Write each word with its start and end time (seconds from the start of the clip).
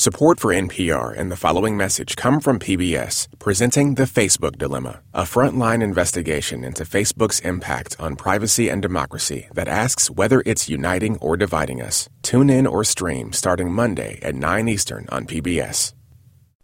Support 0.00 0.40
for 0.40 0.50
NPR 0.50 1.14
and 1.14 1.30
the 1.30 1.36
following 1.36 1.76
message 1.76 2.16
come 2.16 2.40
from 2.40 2.58
PBS, 2.58 3.28
presenting 3.38 3.96
The 3.96 4.04
Facebook 4.04 4.56
Dilemma, 4.56 5.02
a 5.12 5.24
frontline 5.24 5.82
investigation 5.82 6.64
into 6.64 6.84
Facebook's 6.84 7.40
impact 7.40 8.00
on 8.00 8.16
privacy 8.16 8.70
and 8.70 8.80
democracy 8.80 9.48
that 9.52 9.68
asks 9.68 10.10
whether 10.10 10.42
it's 10.46 10.70
uniting 10.70 11.18
or 11.18 11.36
dividing 11.36 11.82
us. 11.82 12.08
Tune 12.22 12.48
in 12.48 12.66
or 12.66 12.82
stream 12.82 13.34
starting 13.34 13.70
Monday 13.70 14.18
at 14.22 14.34
9 14.34 14.68
Eastern 14.68 15.06
on 15.10 15.26
PBS. 15.26 15.92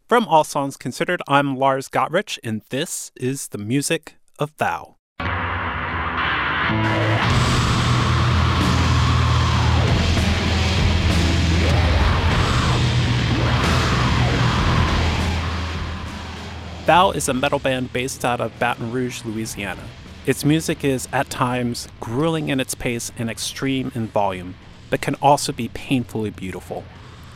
From 0.08 0.26
All 0.28 0.42
Songs 0.42 0.78
Considered, 0.78 1.20
I'm 1.28 1.58
Lars 1.58 1.90
Gotrich, 1.90 2.38
and 2.42 2.62
this 2.70 3.12
is 3.16 3.48
the 3.48 3.58
music 3.58 4.14
of 4.38 4.56
Thou. 4.56 4.96
Thou 16.86 17.10
is 17.10 17.28
a 17.28 17.34
metal 17.34 17.58
band 17.58 17.92
based 17.92 18.24
out 18.24 18.40
of 18.40 18.56
Baton 18.60 18.92
Rouge, 18.92 19.24
Louisiana. 19.24 19.82
Its 20.24 20.44
music 20.44 20.84
is, 20.84 21.08
at 21.12 21.28
times, 21.28 21.88
grueling 21.98 22.48
in 22.48 22.60
its 22.60 22.76
pace 22.76 23.10
and 23.18 23.28
extreme 23.28 23.90
in 23.96 24.06
volume, 24.06 24.54
but 24.88 25.00
can 25.00 25.16
also 25.16 25.50
be 25.50 25.66
painfully 25.66 26.30
beautiful. 26.30 26.84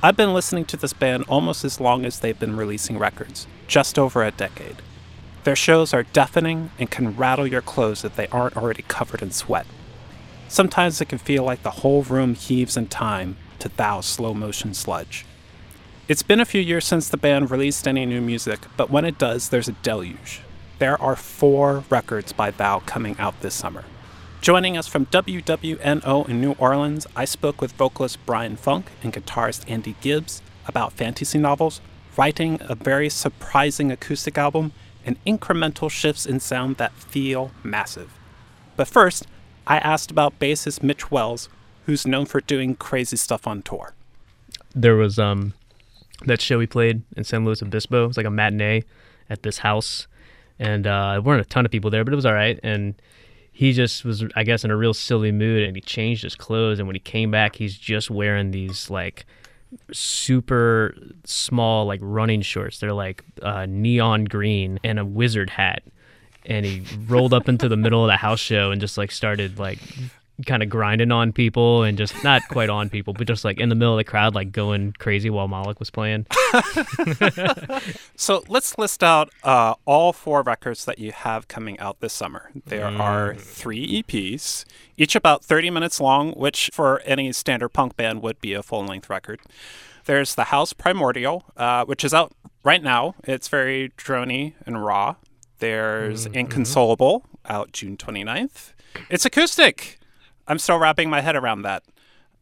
I've 0.05 0.16
been 0.16 0.34
listening 0.34 0.66
to 0.66 0.77
this 0.77 0.92
band 0.92 1.24
almost 1.27 1.64
as 1.64 1.80
long 1.80 2.05
as 2.05 2.20
they've 2.20 2.38
been 2.38 2.56
releasing 2.56 2.96
records, 2.96 3.48
just 3.66 3.98
over 3.98 4.22
a 4.22 4.30
decade. 4.30 4.77
Their 5.42 5.56
shows 5.56 5.92
are 5.92 6.05
deafening 6.05 6.70
and 6.78 6.88
can 6.88 7.16
rattle 7.16 7.46
your 7.46 7.60
clothes 7.60 8.05
if 8.05 8.14
they 8.14 8.28
aren't 8.28 8.56
already 8.56 8.84
covered 8.86 9.20
in 9.20 9.32
sweat. 9.32 9.66
Sometimes 10.46 11.00
it 11.00 11.08
can 11.08 11.19
feel 11.19 11.42
like 11.42 11.64
the 11.64 11.70
whole 11.82 12.05
room 12.05 12.36
heaves 12.36 12.77
in 12.77 12.86
time 12.86 13.36
to 13.58 13.69
Thou's 13.69 14.06
slow 14.06 14.32
motion 14.32 14.74
sludge. 14.74 15.27
It's 16.10 16.24
been 16.24 16.41
a 16.41 16.45
few 16.45 16.60
years 16.60 16.87
since 16.87 17.09
the 17.09 17.16
band 17.16 17.52
released 17.52 17.87
any 17.87 18.05
new 18.05 18.20
music, 18.20 18.59
but 18.77 18.91
when 18.91 19.05
it 19.05 19.16
does, 19.16 19.50
there's 19.50 19.69
a 19.69 19.78
deluge. 19.84 20.41
There 20.80 21.00
are 21.00 21.14
four 21.14 21.84
records 21.89 22.33
by 22.33 22.50
Thou 22.50 22.80
coming 22.80 23.14
out 23.20 23.41
this 23.42 23.55
summer. 23.55 23.84
Joining 24.41 24.77
us 24.77 24.88
from 24.88 25.06
WWNO 25.06 26.28
in 26.28 26.41
New 26.41 26.56
Orleans, 26.58 27.06
I 27.14 27.25
spoke 27.27 27.61
with 27.61 27.75
vocalist 27.75 28.27
Bryan 28.27 28.56
Funck 28.56 28.86
and 29.05 29.12
guitarist 29.12 29.70
Andy 29.70 29.94
Gibbs 30.00 30.42
about 30.66 30.94
fantasy 30.94 31.38
novels, 31.38 31.81
writing 32.16 32.58
a 32.62 32.75
very 32.75 33.08
surprising 33.08 33.92
acoustic 33.92 34.36
album, 34.36 34.72
and 35.06 35.25
incremental 35.25 35.88
shifts 35.88 36.27
in 36.27 36.41
sound 36.41 36.78
that 36.78 36.92
feel 36.92 37.53
massive. 37.62 38.19
But 38.75 38.88
first, 38.88 39.28
I 39.64 39.78
asked 39.78 40.11
about 40.11 40.41
bassist 40.41 40.83
Mitch 40.83 41.12
Wells, 41.12 41.48
who's 41.86 42.05
known 42.05 42.27
for 42.27 42.41
doing 42.41 42.75
crazy 42.75 43.16
stuff 43.16 43.47
on 43.47 43.62
tour. 43.62 43.94
There 44.75 44.97
was 44.97 45.16
um 45.16 45.55
that 46.26 46.40
show 46.40 46.58
we 46.58 46.66
played 46.66 47.02
in 47.16 47.24
San 47.24 47.44
Luis 47.44 47.62
Obispo. 47.62 48.04
It 48.04 48.08
was 48.08 48.16
like 48.16 48.26
a 48.26 48.30
matinee 48.30 48.84
at 49.28 49.42
this 49.42 49.58
house, 49.58 50.06
and 50.58 50.86
uh, 50.86 51.12
there 51.12 51.22
weren't 51.22 51.40
a 51.40 51.48
ton 51.48 51.64
of 51.64 51.70
people 51.70 51.90
there, 51.90 52.04
but 52.04 52.12
it 52.12 52.16
was 52.16 52.26
all 52.26 52.34
right. 52.34 52.58
And 52.62 53.00
he 53.52 53.72
just 53.72 54.04
was, 54.04 54.24
I 54.36 54.44
guess, 54.44 54.64
in 54.64 54.70
a 54.70 54.76
real 54.76 54.94
silly 54.94 55.32
mood, 55.32 55.64
and 55.64 55.76
he 55.76 55.80
changed 55.80 56.22
his 56.22 56.34
clothes. 56.34 56.78
And 56.78 56.88
when 56.88 56.94
he 56.96 57.00
came 57.00 57.30
back, 57.30 57.56
he's 57.56 57.76
just 57.76 58.10
wearing 58.10 58.50
these 58.50 58.91
like 58.91 59.26
super 59.92 60.96
small 61.24 61.86
like 61.86 62.00
running 62.02 62.42
shorts. 62.42 62.78
They're 62.78 62.92
like 62.92 63.24
uh, 63.42 63.66
neon 63.66 64.24
green 64.24 64.78
and 64.84 64.98
a 64.98 65.04
wizard 65.04 65.50
hat. 65.50 65.82
And 66.46 66.64
he 66.64 66.82
rolled 67.06 67.34
up 67.34 67.48
into 67.48 67.68
the 67.68 67.76
middle 67.76 68.02
of 68.02 68.08
the 68.08 68.16
house 68.16 68.41
show 68.41 68.70
and 68.70 68.80
just 68.80 68.96
like 68.96 69.10
started 69.10 69.58
like 69.58 69.78
kind 70.46 70.62
of 70.62 70.69
grinding 70.69 71.12
on 71.12 71.33
people 71.33 71.83
and 71.83 71.96
just 71.98 72.22
not 72.24 72.42
quite 72.48 72.70
on 72.70 72.88
people, 72.88 73.14
but 73.14 73.27
just 73.27 73.44
like 73.44 73.58
in 73.58 73.69
the 73.69 73.74
middle 73.74 73.94
of 73.94 73.98
the 73.98 74.05
crowd, 74.05 74.34
like 74.34 74.52
going 74.52 74.94
crazy 74.98 75.30
while 75.30 75.48
Moloch 75.48 75.78
was 75.78 75.91
playing. 75.91 76.27
so 78.16 78.42
let's 78.48 78.77
list 78.78 79.02
out 79.02 79.30
uh, 79.42 79.74
all 79.84 80.12
four 80.12 80.42
records 80.42 80.84
that 80.84 80.98
you 80.98 81.12
have 81.12 81.48
coming 81.48 81.78
out 81.78 82.00
this 82.00 82.12
summer. 82.12 82.50
There 82.66 82.86
mm. 82.86 82.98
are 82.98 83.34
three 83.34 84.03
EPs, 84.03 84.65
each 84.97 85.15
about 85.15 85.44
30 85.44 85.70
minutes 85.70 86.00
long, 86.00 86.32
which 86.32 86.70
for 86.72 87.00
any 87.00 87.32
standard 87.32 87.70
punk 87.70 87.97
band 87.97 88.22
would 88.22 88.41
be 88.41 88.53
a 88.53 88.62
full 88.62 88.84
length 88.84 89.09
record. 89.09 89.41
There's 90.06 90.34
The 90.34 90.44
House 90.44 90.72
Primordial, 90.72 91.44
uh, 91.56 91.84
which 91.84 92.04
is 92.04 92.12
out 92.15 92.32
right 92.65 92.82
now. 92.82 93.15
It's 93.25 93.48
very 93.48 93.91
drony 93.97 94.54
and 94.66 94.84
raw. 94.84 95.16
There's 95.59 96.26
mm-hmm. 96.26 96.38
Inconsolable, 96.38 97.26
out 97.47 97.72
June 97.72 97.97
29th. 97.97 98.72
It's 99.09 99.25
acoustic. 99.25 100.00
I'm 100.50 100.59
still 100.59 100.81
wrapping 100.81 101.09
my 101.09 101.21
head 101.21 101.37
around 101.37 101.62
that. 101.62 101.84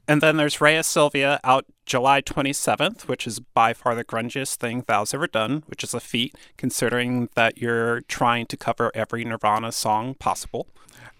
And 0.09 0.23
then 0.23 0.39
there's 0.39 0.63
Rhea 0.63 0.83
Silvia 0.83 1.39
out 1.45 1.67
July 1.85 2.23
27th, 2.23 3.03
which 3.03 3.27
is 3.27 3.39
by 3.39 3.75
far 3.75 3.95
the 3.95 4.03
grungiest 4.03 4.57
thing 4.57 4.81
Thou's 4.81 5.13
ever 5.13 5.27
done, 5.27 5.63
which 5.67 5.85
is 5.85 5.93
a 5.93 6.01
feat 6.01 6.35
considering 6.57 7.29
that 7.35 7.59
you're 7.59 8.01
trying 8.01 8.47
to 8.47 8.57
cover 8.57 8.91
every 8.95 9.27
Nirvana 9.27 9.73
song 9.73 10.15
possible. 10.15 10.69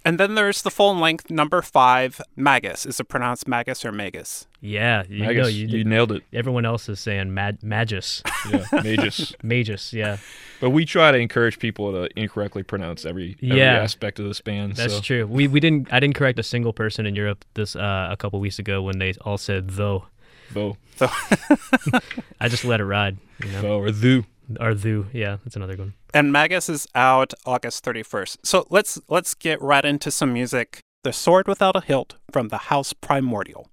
And 0.09 0.19
then 0.19 0.37
there's 0.37 0.63
the 0.63 0.71
full 0.71 0.97
length 0.97 1.29
number 1.29 1.61
five, 1.61 2.19
Magus. 2.35 2.87
Is 2.87 2.99
it 2.99 3.05
pronounced 3.09 3.47
Magus 3.47 3.85
or 3.85 3.93
Magus? 3.93 4.47
Yeah, 4.63 5.03
you 5.07 5.21
Magus, 5.21 5.43
know, 5.43 5.49
you, 5.49 5.67
you 5.67 5.85
nailed 5.85 6.13
it. 6.13 6.23
Everyone 6.33 6.65
else 6.65 6.89
is 6.89 6.99
saying 6.99 7.35
mag- 7.35 7.63
Magus. 7.63 8.23
Yeah, 8.51 8.65
Magus. 8.73 9.35
Magus, 9.43 9.93
yeah. 9.93 10.17
But 10.63 10.71
we 10.71 10.87
try 10.87 11.13
to 11.13 11.19
encourage 11.19 11.59
people 11.59 11.93
to 11.93 12.09
incorrectly 12.19 12.63
pronounce 12.63 13.05
every, 13.05 13.37
every 13.43 13.59
yeah, 13.59 13.83
aspect 13.83 14.19
of 14.19 14.25
this 14.25 14.41
band. 14.41 14.77
That's 14.77 14.95
so. 14.95 15.01
true. 15.03 15.27
We 15.27 15.47
we 15.47 15.61
didn't. 15.61 15.93
I 15.93 16.01
didn't 16.01 16.17
correct 16.17 16.39
a 16.39 16.43
single 16.43 16.73
person 16.73 17.05
in 17.05 17.15
Europe 17.15 17.45
this 17.53 17.77
uh, 17.77 18.09
a 18.11 18.17
couple 18.17 18.41
weeks 18.41 18.59
ago 18.59 18.81
when 18.81 18.99
they 19.01 19.13
all 19.27 19.37
said 19.37 19.69
though. 19.69 20.07
Though. 20.53 20.79
I 22.41 22.49
just 22.49 22.65
let 22.65 22.81
it 22.81 22.87
ride. 22.87 23.19
You 23.45 23.53
know? 23.53 23.61
Though 23.61 23.79
or 23.81 23.91
thou. 23.91 24.23
Or. 24.61 24.73
Yeah, 25.13 25.39
that's 25.45 25.57
another 25.57 25.77
one. 25.77 25.95
And 26.15 26.33
Magus 26.33 26.69
is 26.69 26.87
out 26.95 27.35
August 27.45 27.85
31st. 27.85 28.39
So 28.43 28.67
let's 28.71 29.01
let's 29.09 29.35
get 29.35 29.61
right 29.61 29.85
into 29.85 30.11
some 30.11 30.33
music. 30.33 30.81
The 31.05 31.13
Sword 31.13 31.47
Without 31.47 31.77
a 31.77 31.81
Hilt 31.81 32.17
from 32.33 32.49
the 32.49 32.59
House 32.59 32.93
Primordial. 32.93 33.69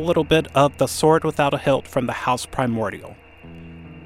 Little 0.00 0.24
bit 0.24 0.48
of 0.54 0.76
The 0.78 0.86
Sword 0.86 1.24
Without 1.24 1.54
a 1.54 1.58
Hilt 1.58 1.86
from 1.86 2.06
the 2.06 2.12
House 2.12 2.46
Primordial. 2.46 3.16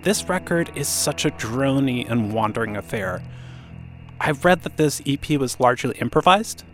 This 0.02 0.28
record 0.28 0.70
is 0.74 0.88
such 0.88 1.24
a 1.24 1.30
drony 1.30 2.08
and 2.10 2.32
wandering 2.32 2.76
affair. 2.76 3.22
I've 4.20 4.44
read 4.44 4.62
that 4.62 4.76
this 4.76 5.00
EP 5.06 5.30
was 5.30 5.58
largely 5.60 5.96
improvised. 5.98 6.64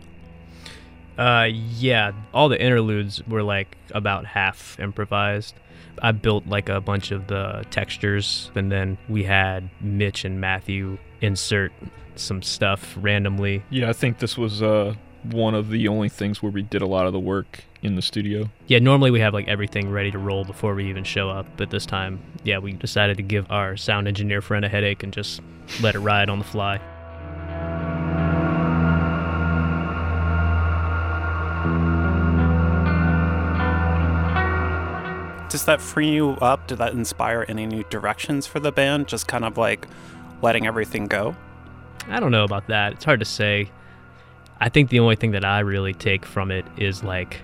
Uh, 1.17 1.47
yeah, 1.51 2.11
all 2.33 2.49
the 2.49 2.61
interludes 2.61 3.25
were 3.27 3.43
like 3.43 3.77
about 3.91 4.25
half 4.25 4.79
improvised. 4.79 5.55
I 6.01 6.13
built 6.13 6.47
like 6.47 6.69
a 6.69 6.81
bunch 6.81 7.11
of 7.11 7.27
the 7.27 7.65
textures, 7.69 8.51
and 8.55 8.71
then 8.71 8.97
we 9.07 9.23
had 9.23 9.69
Mitch 9.81 10.25
and 10.25 10.41
Matthew 10.41 10.97
insert 11.21 11.71
some 12.15 12.41
stuff 12.41 12.95
randomly. 12.99 13.63
Yeah, 13.69 13.89
I 13.89 13.93
think 13.93 14.19
this 14.19 14.37
was 14.37 14.61
uh 14.61 14.95
one 15.23 15.53
of 15.53 15.69
the 15.69 15.87
only 15.87 16.09
things 16.09 16.41
where 16.41 16.51
we 16.51 16.61
did 16.61 16.81
a 16.81 16.87
lot 16.87 17.05
of 17.05 17.13
the 17.13 17.19
work 17.19 17.63
in 17.81 17.95
the 17.95 18.01
studio. 18.01 18.49
Yeah, 18.67 18.79
normally 18.79 19.11
we 19.11 19.19
have 19.19 19.33
like 19.33 19.47
everything 19.47 19.89
ready 19.89 20.11
to 20.11 20.17
roll 20.17 20.43
before 20.43 20.75
we 20.75 20.89
even 20.89 21.03
show 21.03 21.29
up, 21.29 21.45
but 21.57 21.69
this 21.69 21.85
time, 21.85 22.19
yeah, 22.43 22.57
we 22.57 22.73
decided 22.73 23.17
to 23.17 23.23
give 23.23 23.49
our 23.51 23.77
sound 23.77 24.07
engineer 24.07 24.41
friend 24.41 24.65
a 24.65 24.69
headache 24.69 25.03
and 25.03 25.13
just 25.13 25.41
let 25.81 25.95
it 25.95 25.99
ride 25.99 26.29
on 26.29 26.39
the 26.39 26.45
fly. 26.45 26.79
Does 35.49 35.65
that 35.65 35.81
free 35.81 36.09
you 36.09 36.31
up? 36.41 36.67
Did 36.67 36.77
that 36.77 36.93
inspire 36.93 37.45
any 37.49 37.65
new 37.65 37.83
directions 37.89 38.47
for 38.47 38.61
the 38.61 38.71
band? 38.71 39.07
Just 39.07 39.27
kind 39.27 39.43
of 39.43 39.57
like 39.57 39.85
letting 40.41 40.65
everything 40.65 41.07
go? 41.07 41.35
I 42.07 42.21
don't 42.21 42.31
know 42.31 42.45
about 42.45 42.67
that. 42.67 42.93
It's 42.93 43.03
hard 43.03 43.19
to 43.19 43.25
say. 43.25 43.69
I 44.61 44.69
think 44.69 44.89
the 44.89 44.99
only 44.99 45.15
thing 45.15 45.31
that 45.31 45.43
I 45.43 45.59
really 45.59 45.93
take 45.93 46.23
from 46.23 46.51
it 46.51 46.63
is 46.77 47.03
like 47.03 47.41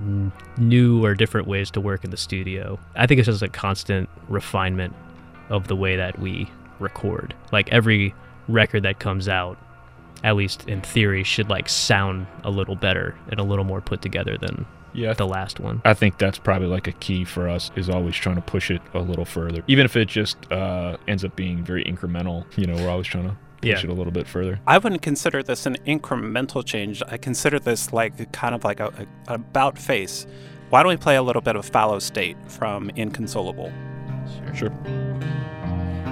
n- 0.00 0.32
new 0.56 1.04
or 1.04 1.14
different 1.14 1.46
ways 1.46 1.70
to 1.72 1.82
work 1.82 2.02
in 2.02 2.10
the 2.10 2.16
studio. 2.16 2.78
I 2.96 3.06
think 3.06 3.18
it's 3.18 3.26
just 3.26 3.42
a 3.42 3.48
constant 3.48 4.08
refinement 4.28 4.94
of 5.50 5.68
the 5.68 5.76
way 5.76 5.96
that 5.96 6.18
we 6.18 6.50
record. 6.78 7.34
Like 7.52 7.70
every 7.72 8.14
record 8.48 8.84
that 8.84 8.98
comes 8.98 9.28
out, 9.28 9.58
at 10.24 10.34
least 10.34 10.66
in 10.66 10.80
theory, 10.80 11.24
should 11.24 11.50
like 11.50 11.68
sound 11.68 12.26
a 12.42 12.50
little 12.50 12.74
better 12.74 13.14
and 13.28 13.38
a 13.38 13.44
little 13.44 13.64
more 13.64 13.82
put 13.82 14.00
together 14.00 14.38
than 14.38 14.64
yeah, 14.94 15.12
the 15.12 15.26
last 15.26 15.60
one. 15.60 15.82
I 15.84 15.92
think 15.92 16.16
that's 16.16 16.38
probably 16.38 16.68
like 16.68 16.86
a 16.86 16.92
key 16.92 17.26
for 17.26 17.50
us 17.50 17.70
is 17.76 17.90
always 17.90 18.16
trying 18.16 18.36
to 18.36 18.42
push 18.42 18.70
it 18.70 18.80
a 18.94 19.00
little 19.00 19.26
further, 19.26 19.62
even 19.66 19.84
if 19.84 19.94
it 19.94 20.08
just 20.08 20.50
uh, 20.50 20.96
ends 21.06 21.22
up 21.22 21.36
being 21.36 21.62
very 21.62 21.84
incremental. 21.84 22.46
You 22.56 22.66
know, 22.66 22.76
we're 22.76 22.88
always 22.88 23.06
trying 23.06 23.28
to 23.28 23.36
push 23.74 23.84
yeah. 23.84 23.90
it 23.90 23.92
a 23.92 23.96
little 23.96 24.12
bit 24.12 24.26
further. 24.26 24.60
I 24.66 24.78
wouldn't 24.78 25.02
consider 25.02 25.42
this 25.42 25.66
an 25.66 25.76
incremental 25.86 26.64
change. 26.64 27.02
I 27.06 27.16
consider 27.16 27.58
this 27.58 27.92
like 27.92 28.32
kind 28.32 28.54
of 28.54 28.64
like 28.64 28.80
a, 28.80 29.06
a 29.28 29.34
about 29.34 29.78
face. 29.78 30.26
Why 30.70 30.82
don't 30.82 30.90
we 30.90 30.96
play 30.96 31.16
a 31.16 31.22
little 31.22 31.42
bit 31.42 31.54
of 31.56 31.64
Fallow 31.64 32.00
State 32.00 32.36
from 32.48 32.90
Inconsolable? 32.96 33.72
Sure. 34.36 34.54
sure. 34.54 34.72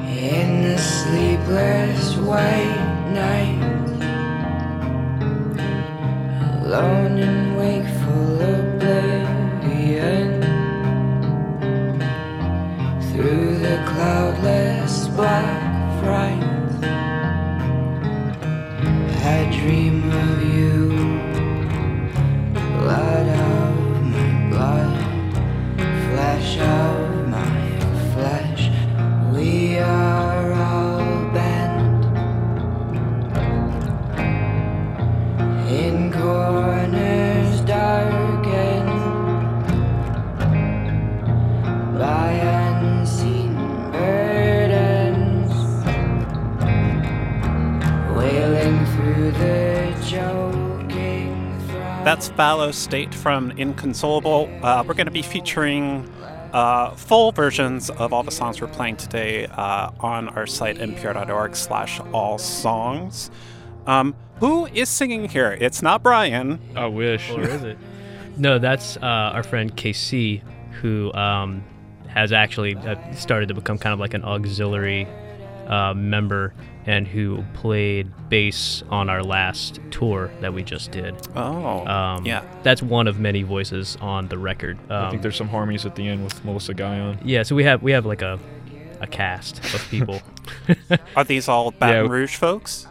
In 0.07 0.63
the 0.63 0.79
sleepless 0.79 2.17
white 2.17 3.11
night, 3.13 3.75
alone 6.63 7.19
and 7.19 7.57
wakeful 7.59 8.41
oblivion, 8.43 10.41
through 13.11 13.59
the 13.59 13.83
cloudless 13.89 15.09
black 15.09 16.03
fright. 16.05 16.55
I 19.27 19.45
dream 19.51 20.13
of 20.13 20.43
you, 20.43 20.94
Fallow 52.37 52.73
State 52.73 53.15
from 53.15 53.53
Inconsolable. 53.53 54.51
Uh, 54.61 54.83
we're 54.87 54.95
going 54.95 55.07
to 55.07 55.13
be 55.13 55.23
featuring 55.23 56.11
uh, 56.53 56.91
full 56.91 57.31
versions 57.31 57.91
of 57.91 58.13
all 58.13 58.25
the 58.25 58.31
songs 58.33 58.61
we're 58.61 58.67
playing 58.67 58.97
today 58.97 59.47
uh, 59.47 59.93
on 60.01 60.29
our 60.31 60.47
site, 60.47 60.77
npr.org 60.77 61.55
slash 61.55 62.01
all 62.13 62.39
songs. 62.39 63.31
Um, 63.87 64.17
who 64.41 64.67
is 64.67 64.89
singing 64.89 65.29
here? 65.29 65.57
It's 65.61 65.81
not 65.81 66.03
Bryan. 66.03 66.59
I 66.75 66.87
wish. 66.87 67.31
Or 67.31 67.43
is 67.43 67.63
it? 67.63 67.79
no, 68.37 68.59
that's 68.59 68.97
uh, 68.97 69.01
our 69.01 69.45
friend 69.45 69.75
KC, 69.77 70.43
who 70.81 71.13
um, 71.13 71.63
has 72.09 72.33
actually 72.33 72.75
uh, 72.75 72.97
started 73.15 73.47
to 73.49 73.55
become 73.55 73.79
kind 73.79 73.93
of 73.93 74.01
like 74.01 74.15
an 74.15 74.25
auxiliary 74.25 75.07
uh, 75.67 75.95
member 75.95 76.55
and 76.87 77.09
who 77.09 77.43
played 77.55 78.11
bass 78.29 78.83
on 78.91 79.09
our 79.09 79.23
last 79.23 79.81
tour 79.91 80.31
that 80.41 80.53
we 80.53 80.63
just 80.63 80.91
did. 80.91 81.15
Oh, 81.35 81.87
um, 81.87 82.27
yeah. 82.27 82.45
That's 82.63 82.83
one 82.83 83.09
of 83.09 83.19
many 83.19 83.43
voices 83.43 83.97
on 84.01 84.29
the 84.29 84.39
record. 84.39 84.79
Um, 84.91 85.07
I 85.07 85.11
think 85.11 85.23
there's 85.23 85.37
some 85.37 85.49
harmonies 85.49 85.87
at 85.87 85.95
the 85.95 86.07
end 86.07 86.25
with 86.25 86.45
Melissa 86.45 86.75
Guyon. 86.75 87.19
Yeah, 87.25 87.43
so 87.43 87.55
we 87.55 87.65
have 87.65 87.83
we 87.83 87.93
have 87.93 88.05
like 88.05 88.23
a 88.23 88.39
a 89.01 89.07
cast 89.07 89.59
of 89.75 89.87
people. 89.91 90.21
Are 91.17 91.25
these 91.25 91.49
all 91.49 91.71
Baton 91.71 92.07
yeah. 92.07 92.11
Rouge 92.11 92.37
folks? 92.37 92.87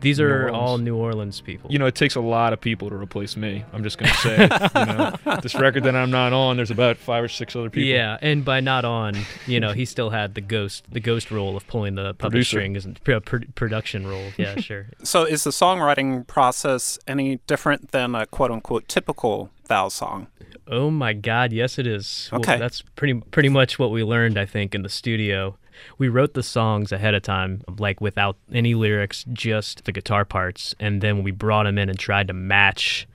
These 0.00 0.20
are 0.20 0.48
all 0.50 0.78
New 0.78 0.96
Orleans 0.96 1.40
people. 1.40 1.70
You 1.70 1.78
know, 1.78 1.86
it 1.86 1.94
takes 1.94 2.14
a 2.14 2.20
lot 2.20 2.52
of 2.52 2.60
people 2.60 2.88
to 2.90 2.96
replace 2.96 3.36
me. 3.36 3.64
I'm 3.72 3.82
just 3.82 3.98
going 3.98 4.10
to 4.10 4.16
say, 4.18 4.42
you 4.42 4.86
know, 4.86 5.40
this 5.42 5.54
record 5.54 5.84
that 5.84 5.94
I'm 5.94 6.10
not 6.10 6.32
on, 6.32 6.56
there's 6.56 6.70
about 6.70 6.96
five 6.96 7.22
or 7.24 7.28
six 7.28 7.54
other 7.54 7.70
people. 7.70 7.88
Yeah, 7.88 8.18
and 8.22 8.44
by 8.44 8.60
not 8.60 8.84
on, 8.84 9.16
you 9.46 9.60
know, 9.60 9.72
he 9.72 9.84
still 9.84 10.10
had 10.10 10.34
the 10.34 10.40
ghost, 10.40 10.84
the 10.90 11.00
ghost 11.00 11.30
role 11.30 11.56
of 11.56 11.66
pulling 11.66 11.94
the 11.94 12.14
puppet 12.14 12.30
Producer. 12.32 12.48
strings 12.48 12.86
and 12.86 13.02
pr- 13.04 13.38
production 13.54 14.06
role. 14.06 14.20
Yeah, 14.40 14.56
sure. 14.56 14.86
so, 15.02 15.24
is 15.24 15.44
the 15.44 15.50
songwriting 15.50 16.26
process 16.26 16.98
any 17.06 17.36
different 17.46 17.90
than 17.90 18.14
a 18.14 18.24
quote 18.26 18.50
unquote 18.50 18.88
typical 18.88 19.50
Thou 19.70 19.88
song? 19.88 20.26
Oh 20.66 20.90
my 20.90 21.14
God, 21.14 21.52
yes, 21.52 21.78
it 21.78 21.86
is. 21.86 22.28
Okay, 22.32 22.52
well, 22.52 22.58
that's 22.58 22.82
pretty 22.82 23.14
pretty 23.14 23.48
much 23.48 23.78
what 23.78 23.90
we 23.90 24.04
learned, 24.04 24.38
I 24.38 24.44
think, 24.44 24.74
in 24.74 24.82
the 24.82 24.88
studio 24.88 25.56
we 25.96 26.08
wrote 26.08 26.34
the 26.34 26.42
songs 26.42 26.92
ahead 26.92 27.14
of 27.14 27.22
time, 27.22 27.62
like 27.78 28.02
without 28.02 28.36
any 28.52 28.74
lyrics, 28.74 29.24
just 29.32 29.84
the 29.84 29.92
guitar 29.92 30.26
parts. 30.26 30.74
And 30.78 31.00
then 31.00 31.22
we 31.22 31.30
brought 31.30 31.64
them 31.64 31.78
in 31.78 31.88
and 31.88 31.98
tried 31.98 32.28
to 32.28 32.34
match 32.34 33.08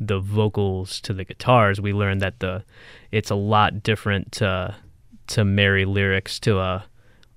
the 0.00 0.18
vocals 0.18 1.00
to 1.02 1.12
the 1.12 1.24
guitars, 1.24 1.80
we 1.80 1.92
learned 1.92 2.20
that 2.20 2.40
the 2.40 2.62
it's 3.12 3.30
a 3.30 3.34
lot 3.34 3.82
different 3.82 4.32
to 4.32 4.74
to 5.28 5.44
marry 5.44 5.84
lyrics 5.84 6.38
to 6.40 6.58
a 6.58 6.84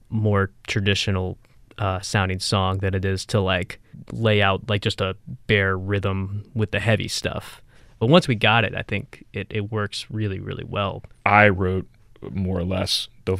more 0.09 0.51
traditional 0.67 1.37
uh, 1.77 1.99
sounding 2.01 2.39
song 2.39 2.79
than 2.79 2.93
it 2.93 3.05
is 3.05 3.25
to 3.25 3.39
like 3.39 3.79
lay 4.11 4.41
out 4.41 4.69
like 4.69 4.81
just 4.81 5.01
a 5.01 5.15
bare 5.47 5.77
rhythm 5.77 6.49
with 6.53 6.71
the 6.71 6.79
heavy 6.79 7.07
stuff. 7.07 7.61
But 7.99 8.07
once 8.07 8.27
we 8.27 8.35
got 8.35 8.63
it, 8.63 8.73
I 8.75 8.81
think 8.81 9.25
it, 9.33 9.47
it 9.49 9.71
works 9.71 10.07
really, 10.09 10.39
really 10.39 10.63
well. 10.63 11.03
I 11.25 11.49
wrote 11.49 11.87
more 12.31 12.57
or 12.57 12.63
less 12.63 13.09
the 13.25 13.37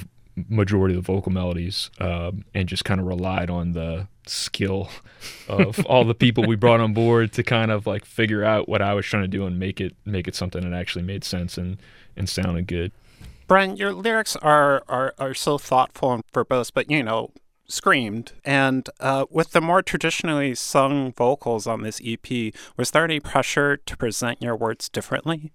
majority 0.48 0.96
of 0.96 1.06
the 1.06 1.14
vocal 1.14 1.32
melodies 1.32 1.90
um, 2.00 2.46
and 2.54 2.68
just 2.68 2.86
kind 2.86 3.00
of 3.00 3.08
relied 3.08 3.50
on 3.50 3.74
the 3.74 4.08
skill 4.26 4.90
of 5.48 5.86
all 5.86 6.06
the 6.06 6.14
people 6.14 6.46
we 6.46 6.56
brought 6.56 6.80
on 6.80 6.94
board 6.94 7.34
to 7.34 7.44
kind 7.44 7.72
of 7.72 7.88
like 7.88 8.06
figure 8.06 8.44
out 8.44 8.70
what 8.70 8.82
I 8.82 8.94
was 8.94 9.06
trying 9.06 9.24
to 9.24 9.28
do 9.28 9.46
and 9.46 9.60
make 9.60 9.82
it 9.82 9.96
make 10.06 10.28
it 10.28 10.36
something 10.36 10.62
that 10.62 10.74
actually 10.74 11.04
made 11.04 11.24
sense 11.24 11.58
and 11.58 11.78
and 12.16 12.30
sounded 12.30 12.68
good. 12.68 12.92
Bryan, 13.48 13.78
your 13.78 13.94
lyrics 13.94 14.36
are 14.38 14.84
are, 14.88 15.14
are 15.18 15.34
so 15.34 15.58
thoughtful 15.58 16.14
and 16.14 16.24
verbose, 16.34 16.72
but 16.74 16.90
you 16.90 17.04
know, 17.04 17.32
screamed. 17.70 18.34
And 18.44 18.90
uh, 19.00 19.26
with 19.30 19.52
the 19.52 19.62
more 19.62 19.82
traditionally 19.82 20.56
sung 20.56 21.14
vocals 21.14 21.68
on 21.68 21.84
this 21.84 22.02
EP, 22.04 22.54
was 22.76 22.92
there 22.92 23.06
any 23.06 23.20
pressure 23.20 23.78
to 23.78 23.98
present 23.98 24.42
your 24.42 24.56
words 24.56 24.90
differently? 24.90 25.52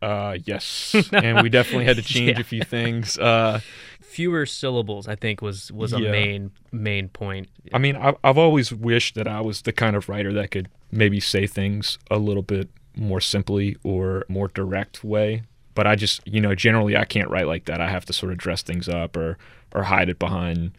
Uh, 0.00 0.38
yes, 0.44 0.94
and 1.12 1.42
we 1.42 1.48
definitely 1.48 1.84
had 1.84 1.96
to 1.96 2.02
change 2.14 2.36
yeah. 2.36 2.40
a 2.40 2.44
few 2.44 2.62
things. 2.62 3.18
Uh, 3.18 3.60
Fewer 4.00 4.46
syllables, 4.46 5.06
I 5.06 5.16
think, 5.16 5.42
was 5.42 5.70
was 5.70 5.92
a 5.92 6.00
yeah. 6.00 6.10
main 6.10 6.50
main 6.72 7.08
point. 7.08 7.48
I 7.74 7.78
mean, 7.78 7.94
I've, 7.94 8.16
I've 8.24 8.38
always 8.38 8.72
wished 8.72 9.16
that 9.16 9.28
I 9.28 9.40
was 9.40 9.62
the 9.62 9.72
kind 9.72 9.94
of 9.94 10.08
writer 10.08 10.32
that 10.32 10.50
could 10.50 10.68
maybe 10.90 11.20
say 11.20 11.46
things 11.46 11.98
a 12.10 12.18
little 12.18 12.42
bit 12.42 12.70
more 12.96 13.20
simply 13.20 13.76
or 13.82 14.24
more 14.28 14.48
direct 14.48 15.04
way. 15.04 15.42
But 15.74 15.86
I 15.86 15.94
just, 15.94 16.26
you 16.26 16.40
know, 16.40 16.54
generally 16.54 16.96
I 16.96 17.04
can't 17.04 17.30
write 17.30 17.46
like 17.46 17.66
that. 17.66 17.80
I 17.80 17.90
have 17.90 18.04
to 18.06 18.12
sort 18.12 18.32
of 18.32 18.38
dress 18.38 18.62
things 18.62 18.88
up 18.88 19.16
or 19.16 19.36
or 19.74 19.84
hide 19.84 20.08
it 20.08 20.18
behind 20.18 20.72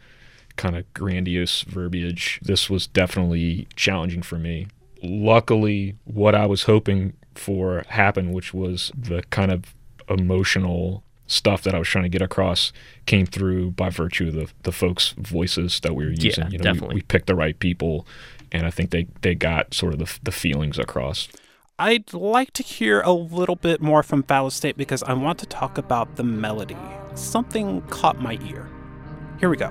kind 0.60 0.76
of 0.76 0.92
grandiose 0.92 1.62
verbiage. 1.62 2.38
This 2.42 2.68
was 2.68 2.86
definitely 2.86 3.66
challenging 3.76 4.20
for 4.20 4.36
me. 4.36 4.66
Luckily, 5.02 5.96
what 6.04 6.34
I 6.34 6.44
was 6.44 6.64
hoping 6.64 7.14
for 7.34 7.82
happened, 7.88 8.34
which 8.34 8.52
was 8.52 8.92
the 8.94 9.22
kind 9.30 9.50
of 9.50 9.74
emotional 10.10 11.02
stuff 11.26 11.62
that 11.62 11.74
I 11.74 11.78
was 11.78 11.88
trying 11.88 12.04
to 12.04 12.10
get 12.10 12.20
across 12.20 12.72
came 13.06 13.24
through 13.24 13.70
by 13.70 13.88
virtue 13.88 14.28
of 14.28 14.34
the, 14.34 14.50
the 14.64 14.72
folks' 14.72 15.14
voices 15.16 15.80
that 15.80 15.94
we 15.94 16.04
were 16.04 16.10
using. 16.10 16.44
Yeah, 16.44 16.50
you 16.50 16.58
know, 16.58 16.64
definitely. 16.64 16.88
We, 16.88 16.94
we, 16.96 17.02
picked 17.02 17.28
the 17.28 17.34
right 17.34 17.58
people, 17.58 18.06
and 18.52 18.66
I 18.66 18.70
think 18.70 18.90
they, 18.90 19.06
they 19.22 19.34
got 19.34 19.72
sort 19.72 19.94
of 19.94 19.98
the, 19.98 20.18
the 20.22 20.32
feelings 20.32 20.78
across. 20.78 21.28
I'd 21.78 22.12
like 22.12 22.52
to 22.54 22.62
hear 22.62 23.00
a 23.00 23.12
little 23.12 23.56
bit 23.56 23.80
more 23.80 24.02
from 24.02 24.24
Fallow 24.24 24.50
State 24.50 24.76
because 24.76 25.02
I 25.04 25.14
want 25.14 25.38
to 25.38 25.46
talk 25.46 25.78
about 25.78 26.16
the 26.16 26.24
melody. 26.24 26.76
Something 27.14 27.80
caught 27.82 28.20
my 28.20 28.38
ear. 28.46 28.68
Here 29.38 29.48
we 29.48 29.56
go. 29.56 29.70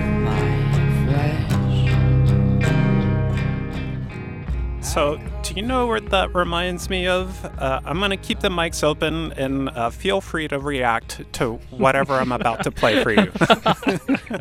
So, 4.91 5.17
do 5.43 5.53
you 5.53 5.61
know 5.61 5.87
what 5.87 6.09
that 6.09 6.35
reminds 6.35 6.89
me 6.89 7.07
of? 7.07 7.45
Uh, 7.45 7.79
I'm 7.85 7.99
going 7.99 8.09
to 8.09 8.17
keep 8.17 8.41
the 8.41 8.49
mics 8.49 8.83
open 8.83 9.31
and 9.37 9.69
uh, 9.69 9.89
feel 9.89 10.19
free 10.19 10.49
to 10.49 10.59
react 10.59 11.23
to 11.35 11.53
whatever 11.69 12.15
I'm 12.15 12.33
about 12.33 12.63
to 12.63 12.71
play 12.71 13.01
for 13.01 13.11
you. 13.13 13.31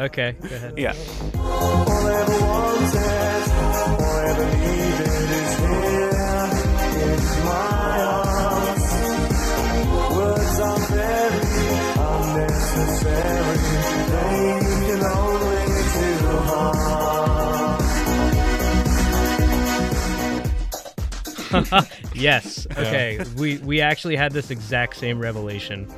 Okay, 0.00 0.34
go 0.40 0.48
ahead. 0.48 0.78
yeah. 0.78 0.94
Yes. 22.14 22.66
Okay. 22.70 23.22
we 23.36 23.58
we 23.58 23.80
actually 23.80 24.16
had 24.16 24.32
this 24.32 24.50
exact 24.50 24.96
same 24.96 25.18
revelation 25.18 25.82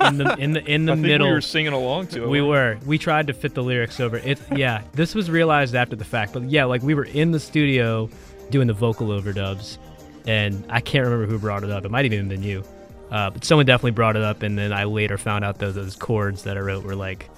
in 0.00 0.18
the 0.18 0.36
in 0.38 0.52
the 0.52 0.64
in 0.64 0.84
the 0.86 0.92
I 0.92 0.96
think 0.96 1.06
middle. 1.06 1.26
we 1.28 1.32
were 1.32 1.40
singing 1.40 1.72
along 1.72 2.08
to 2.08 2.24
it. 2.24 2.28
We 2.28 2.40
were. 2.40 2.78
We 2.86 2.98
tried 2.98 3.26
to 3.28 3.32
fit 3.34 3.54
the 3.54 3.62
lyrics 3.62 4.00
over. 4.00 4.16
It. 4.18 4.40
Yeah. 4.54 4.82
This 4.92 5.14
was 5.14 5.30
realized 5.30 5.74
after 5.74 5.96
the 5.96 6.04
fact, 6.04 6.32
but 6.32 6.44
yeah, 6.44 6.64
like 6.64 6.82
we 6.82 6.94
were 6.94 7.04
in 7.04 7.30
the 7.32 7.40
studio 7.40 8.08
doing 8.50 8.66
the 8.66 8.72
vocal 8.74 9.08
overdubs, 9.08 9.78
and 10.26 10.64
I 10.70 10.80
can't 10.80 11.04
remember 11.04 11.26
who 11.26 11.38
brought 11.38 11.62
it 11.64 11.70
up. 11.70 11.84
It 11.84 11.90
might 11.90 12.04
have 12.04 12.12
even 12.12 12.28
been 12.28 12.42
you, 12.42 12.64
uh, 13.10 13.30
but 13.30 13.44
someone 13.44 13.66
definitely 13.66 13.92
brought 13.92 14.16
it 14.16 14.22
up, 14.22 14.42
and 14.42 14.58
then 14.58 14.72
I 14.72 14.84
later 14.84 15.18
found 15.18 15.44
out 15.44 15.58
that 15.58 15.74
those 15.74 15.94
chords 15.96 16.42
that 16.44 16.56
I 16.56 16.60
wrote 16.60 16.84
were 16.84 16.96
like 16.96 17.28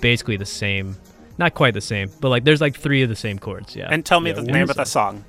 basically 0.00 0.36
the 0.36 0.46
same. 0.46 0.96
Not 1.38 1.54
quite 1.54 1.74
the 1.74 1.80
same, 1.80 2.10
but 2.20 2.28
like 2.30 2.44
there's 2.44 2.60
like 2.60 2.76
three 2.76 3.02
of 3.02 3.08
the 3.08 3.16
same 3.16 3.38
chords. 3.38 3.74
Yeah. 3.76 3.88
And 3.90 4.04
tell 4.04 4.20
me 4.20 4.30
Yeah, 4.30 4.36
the 4.40 4.42
name 4.42 4.68
of 4.68 4.76
the 4.76 4.84
song. 4.84 5.24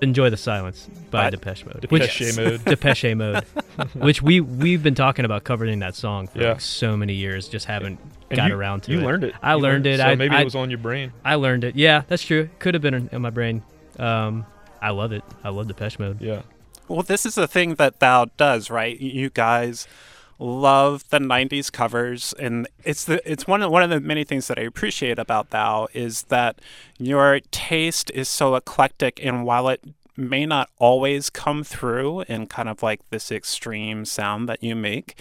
Enjoy 0.00 0.30
the 0.30 0.36
Silence 0.36 0.88
by 1.10 1.24
By 1.24 1.30
Depeche 1.30 1.64
Mode. 1.66 1.80
Depeche 1.80 2.36
Mode. 2.36 2.64
Depeche 2.64 3.14
Mode, 3.16 3.44
which 3.94 4.22
we 4.22 4.40
we've 4.40 4.82
been 4.82 4.94
talking 4.94 5.24
about 5.24 5.44
covering 5.44 5.78
that 5.80 5.94
song 5.94 6.26
for 6.28 6.40
Yeah. 6.40 6.48
like 6.52 6.60
so 6.60 6.96
many 6.96 7.14
years, 7.14 7.48
just 7.48 7.66
haven't 7.66 7.98
And 8.30 8.36
got 8.36 8.48
you, 8.50 8.56
around 8.56 8.82
to 8.84 8.92
you 8.92 9.00
it. 9.00 9.04
learned 9.04 9.24
it. 9.24 9.34
I 9.42 9.54
You 9.54 9.58
learned 9.60 9.86
it. 9.86 9.98
So 9.98 10.04
I, 10.04 10.14
maybe 10.14 10.34
I, 10.34 10.40
it 10.42 10.44
was 10.44 10.54
on 10.54 10.70
your 10.70 10.78
brain. 10.78 11.12
I 11.24 11.36
learned 11.36 11.64
it. 11.64 11.76
Yeah, 11.76 12.02
that's 12.08 12.22
true. 12.22 12.48
Could 12.58 12.74
have 12.74 12.82
been 12.82 12.94
in, 12.94 13.08
in 13.12 13.22
my 13.22 13.30
brain. 13.30 13.62
Um, 13.98 14.44
I 14.82 14.90
love 14.90 15.12
it. 15.12 15.22
I 15.42 15.48
love 15.50 15.66
Depeche 15.68 15.98
Mode. 15.98 16.20
Yeah. 16.20 16.42
Well, 16.88 17.02
this 17.02 17.24
is 17.24 17.34
the 17.36 17.48
thing 17.48 17.76
that 17.76 18.00
Thou 18.00 18.26
does, 18.36 18.68
right? 18.70 19.00
You 19.00 19.30
guys 19.30 19.88
love 20.44 21.08
the 21.08 21.18
90s 21.18 21.72
covers 21.72 22.34
and 22.38 22.68
it's 22.84 23.04
the 23.04 23.30
it's 23.30 23.46
one 23.46 23.62
of 23.62 23.70
one 23.70 23.82
of 23.82 23.88
the 23.88 23.98
many 23.98 24.24
things 24.24 24.46
that 24.48 24.58
I 24.58 24.62
appreciate 24.62 25.18
about 25.18 25.50
Thou 25.50 25.88
is 25.94 26.24
that 26.24 26.60
your 26.98 27.40
taste 27.50 28.10
is 28.10 28.28
so 28.28 28.54
eclectic 28.54 29.24
and 29.24 29.44
while 29.46 29.68
it 29.68 29.82
may 30.16 30.46
not 30.46 30.68
always 30.78 31.30
come 31.30 31.64
through 31.64 32.22
in 32.22 32.46
kind 32.46 32.68
of 32.68 32.82
like 32.82 33.00
this 33.10 33.32
extreme 33.32 34.04
sound 34.04 34.48
that 34.48 34.62
you 34.62 34.76
make, 34.76 35.18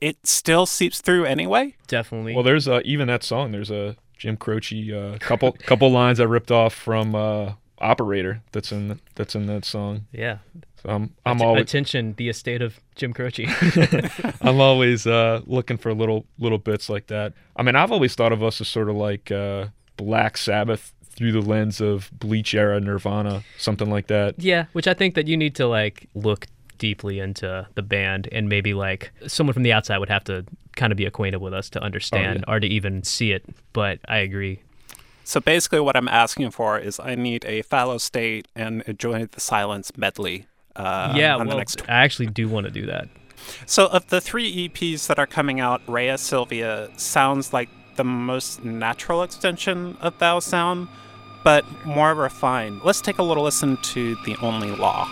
it 0.00 0.26
still 0.26 0.66
seeps 0.66 1.00
through 1.00 1.24
anyway. 1.24 1.74
Definitely. 1.86 2.34
Well, 2.34 2.44
there's 2.44 2.66
uh, 2.66 2.80
even 2.84 3.08
that 3.08 3.22
song. 3.22 3.52
There's 3.52 3.70
a 3.70 3.96
Jim 4.16 4.36
Croce 4.36 4.92
uh, 4.92 5.18
couple 5.18 5.52
couple 5.52 5.90
lines 5.90 6.20
I 6.20 6.24
ripped 6.24 6.50
off 6.50 6.74
from 6.74 7.14
uh, 7.14 7.52
Operator. 7.80 8.42
That's 8.52 8.72
in 8.72 9.00
that's 9.14 9.34
in 9.34 9.46
that 9.46 9.64
song. 9.64 10.06
yeah. 10.12 10.38
So 10.82 10.88
I'm 10.88 11.14
I'm 11.26 11.36
Att- 11.38 11.42
always 11.46 11.62
attention, 11.62 12.14
the 12.16 12.28
estate 12.30 12.62
of 12.62 12.80
Jim 12.96 13.12
Croce. 13.12 13.46
I'm 14.40 14.60
always 14.60 15.06
uh, 15.06 15.42
looking 15.46 15.76
for 15.76 15.92
little 15.92 16.24
little 16.38 16.58
bits 16.58 16.88
like 16.88 17.08
that. 17.08 17.34
I 17.56 17.62
mean, 17.62 17.76
I've 17.76 17.92
always 17.92 18.14
thought 18.14 18.32
of 18.32 18.42
us 18.42 18.60
as 18.60 18.68
sort 18.68 18.88
of 18.88 18.96
like 18.96 19.30
uh, 19.30 19.66
Black 19.96 20.36
Sabbath 20.38 20.92
through 21.10 21.32
the 21.32 21.42
lens 21.42 21.80
of 21.82 22.10
Bleach 22.18 22.54
era 22.54 22.80
Nirvana, 22.80 23.42
something 23.58 23.90
like 23.90 24.06
that. 24.06 24.36
yeah, 24.38 24.66
which 24.72 24.86
I 24.88 24.94
think 24.94 25.14
that 25.16 25.26
you 25.28 25.36
need 25.36 25.54
to 25.56 25.66
like 25.66 26.08
look 26.14 26.46
deeply 26.78 27.18
into 27.18 27.68
the 27.74 27.82
band 27.82 28.26
and 28.32 28.48
maybe 28.48 28.72
like 28.72 29.12
someone 29.26 29.52
from 29.52 29.64
the 29.64 29.72
outside 29.72 29.98
would 29.98 30.08
have 30.08 30.24
to 30.24 30.46
kind 30.76 30.92
of 30.92 30.96
be 30.96 31.04
acquainted 31.04 31.42
with 31.42 31.52
us 31.52 31.68
to 31.68 31.82
understand 31.82 32.42
or 32.48 32.58
to 32.58 32.66
even 32.66 33.02
see 33.02 33.32
it. 33.32 33.44
But 33.74 33.98
I 34.08 34.18
agree. 34.18 34.62
So 35.24 35.40
basically 35.40 35.80
what 35.80 35.96
I'm 35.96 36.08
asking 36.08 36.50
for 36.50 36.78
is 36.78 36.98
I 36.98 37.14
need 37.14 37.44
a 37.44 37.62
fallow 37.62 37.98
state 37.98 38.48
and 38.54 38.82
enjoy 38.82 39.26
the 39.26 39.40
silence 39.40 39.96
medley. 39.96 40.46
Uh, 40.76 41.12
yeah, 41.16 41.34
on 41.34 41.46
well, 41.46 41.56
the 41.56 41.58
next 41.58 41.82
I 41.88 42.04
actually 42.04 42.26
do 42.26 42.48
want 42.48 42.66
to 42.66 42.72
do 42.72 42.86
that. 42.86 43.08
So, 43.66 43.86
of 43.86 44.06
the 44.08 44.20
three 44.20 44.68
EPs 44.68 45.06
that 45.06 45.18
are 45.18 45.26
coming 45.26 45.60
out, 45.60 45.80
Rhea 45.86 46.18
Silvia 46.18 46.90
sounds 46.96 47.52
like 47.52 47.68
the 47.96 48.04
most 48.04 48.64
natural 48.64 49.22
extension 49.22 49.96
of 50.00 50.18
Thou 50.18 50.38
sound, 50.40 50.88
but 51.42 51.64
more 51.84 52.14
refined. 52.14 52.82
Let's 52.84 53.00
take 53.00 53.18
a 53.18 53.22
little 53.22 53.44
listen 53.44 53.76
to 53.78 54.16
The 54.24 54.36
Only 54.42 54.70
Law. 54.70 55.08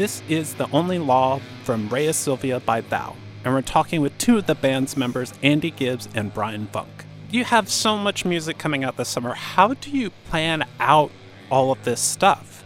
This 0.00 0.22
is 0.30 0.54
The 0.54 0.66
Only 0.70 0.98
Law 0.98 1.42
from 1.62 1.90
Rhea 1.90 2.14
Silvia 2.14 2.58
by 2.58 2.80
Thou, 2.80 3.16
and 3.44 3.52
we're 3.52 3.60
talking 3.60 4.00
with 4.00 4.16
two 4.16 4.38
of 4.38 4.46
the 4.46 4.54
band's 4.54 4.96
members, 4.96 5.34
Andy 5.42 5.70
Gibbs 5.70 6.08
and 6.14 6.32
Bryan 6.32 6.68
Funck. 6.72 7.04
You 7.30 7.44
have 7.44 7.68
so 7.68 7.98
much 7.98 8.24
music 8.24 8.56
coming 8.56 8.82
out 8.82 8.96
this 8.96 9.10
summer. 9.10 9.34
How 9.34 9.74
do 9.74 9.90
you 9.90 10.08
plan 10.30 10.64
out 10.80 11.10
all 11.50 11.70
of 11.70 11.84
this 11.84 12.00
stuff? 12.00 12.64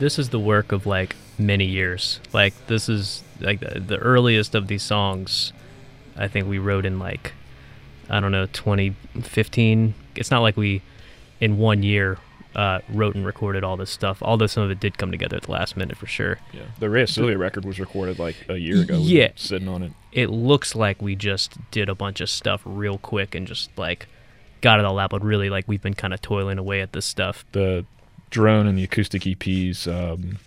this 0.00 0.18
is 0.18 0.30
the 0.30 0.40
work 0.40 0.72
of 0.72 0.86
like 0.86 1.14
many 1.38 1.66
years. 1.66 2.18
Like 2.32 2.52
this 2.66 2.88
is 2.88 3.22
like 3.38 3.60
the, 3.60 3.78
the 3.78 3.98
earliest 3.98 4.56
of 4.56 4.66
these 4.66 4.82
songs. 4.82 5.52
I 6.16 6.26
think 6.26 6.48
we 6.48 6.58
wrote 6.58 6.84
in 6.84 6.98
like 6.98 7.32
I 8.10 8.18
don't 8.18 8.32
know 8.32 8.46
2015. 8.46 9.94
It's 10.16 10.32
not 10.32 10.40
like 10.40 10.56
we 10.56 10.82
in 11.38 11.58
one 11.58 11.84
year 11.84 12.18
uh, 12.56 12.80
wrote 12.88 13.14
and 13.14 13.24
recorded 13.24 13.62
all 13.62 13.76
this 13.76 13.90
stuff. 13.90 14.20
Although 14.22 14.46
some 14.48 14.62
of 14.64 14.70
it 14.72 14.80
did 14.80 14.98
come 14.98 15.12
together 15.12 15.36
at 15.36 15.42
the 15.44 15.52
last 15.52 15.76
minute 15.76 15.96
for 15.96 16.06
sure. 16.06 16.38
Yeah. 16.52 16.62
The 16.80 16.90
Rhea 16.90 17.06
Silvia 17.06 17.36
record 17.38 17.64
was 17.64 17.78
recorded 17.78 18.18
like 18.18 18.34
a 18.48 18.56
year 18.56 18.80
ago. 18.80 18.96
We've 18.98 19.08
Yeah. 19.10 19.28
sitting 19.36 19.68
on 19.68 19.82
it. 19.82 19.92
It 20.10 20.30
looks 20.30 20.74
like 20.74 21.00
we 21.00 21.14
just 21.14 21.58
did 21.70 21.88
a 21.88 21.94
bunch 21.94 22.20
of 22.20 22.28
stuff 22.30 22.62
real 22.64 22.96
quick 22.98 23.34
and 23.34 23.46
just 23.46 23.70
like 23.78 24.06
got 24.62 24.80
it 24.80 24.84
all 24.86 24.98
out. 24.98 25.10
But 25.10 25.22
really, 25.22 25.50
like 25.50 25.68
we've 25.68 25.82
been 25.82 25.94
kind 25.94 26.12
of 26.14 26.20
toiling 26.22 26.58
away 26.58 26.80
at 26.80 26.92
this 26.94 27.04
stuff. 27.06 27.44
The 27.52 27.84
drone 28.30 28.66
and 28.66 28.76
the 28.78 28.84
acoustic 28.84 29.22
EPs 29.22 29.86
um, 29.86 30.38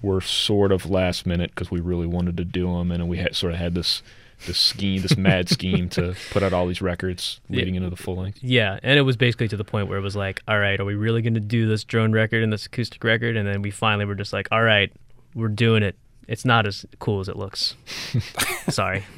were 0.00 0.20
sort 0.20 0.70
of 0.70 0.88
last 0.88 1.26
minute 1.26 1.50
because 1.54 1.70
we 1.72 1.80
really 1.80 2.06
wanted 2.06 2.36
to 2.36 2.44
do 2.44 2.72
them, 2.72 2.92
and 2.92 3.08
we 3.08 3.16
had 3.18 3.34
sort 3.34 3.52
of 3.52 3.58
had 3.58 3.74
this 3.74 4.00
this 4.46 4.58
scheme, 4.58 5.02
this 5.02 5.16
mad 5.16 5.48
scheme 5.48 5.88
to 5.90 6.14
put 6.30 6.42
out 6.42 6.52
all 6.52 6.66
these 6.66 6.80
records 6.80 7.40
leading 7.48 7.74
into 7.74 7.90
the 7.90 7.96
full 7.96 8.16
length. 8.16 8.38
Yeah, 8.42 8.78
and 8.82 8.98
it 8.98 9.02
was 9.02 9.16
basically 9.16 9.48
to 9.48 9.56
the 9.56 9.64
point 9.64 9.88
where 9.88 9.98
it 9.98 10.02
was 10.02 10.16
like, 10.16 10.40
all 10.48 10.58
right, 10.58 10.78
are 10.78 10.84
we 10.84 10.94
really 10.94 11.22
going 11.22 11.34
to 11.34 11.40
do 11.40 11.66
this 11.68 11.84
drone 11.84 12.12
record 12.12 12.42
and 12.42 12.52
this 12.52 12.66
acoustic 12.66 13.02
record? 13.04 13.36
And 13.36 13.46
then 13.46 13.62
we 13.62 13.70
finally 13.70 14.04
were 14.04 14.14
just 14.14 14.32
like, 14.32 14.48
all 14.52 14.62
right, 14.62 14.92
we're 15.34 15.48
doing 15.48 15.82
it. 15.82 15.96
It's 16.26 16.44
not 16.44 16.66
as 16.66 16.84
cool 16.98 17.20
as 17.20 17.28
it 17.28 17.36
looks. 17.36 17.74
Sorry. 18.68 19.04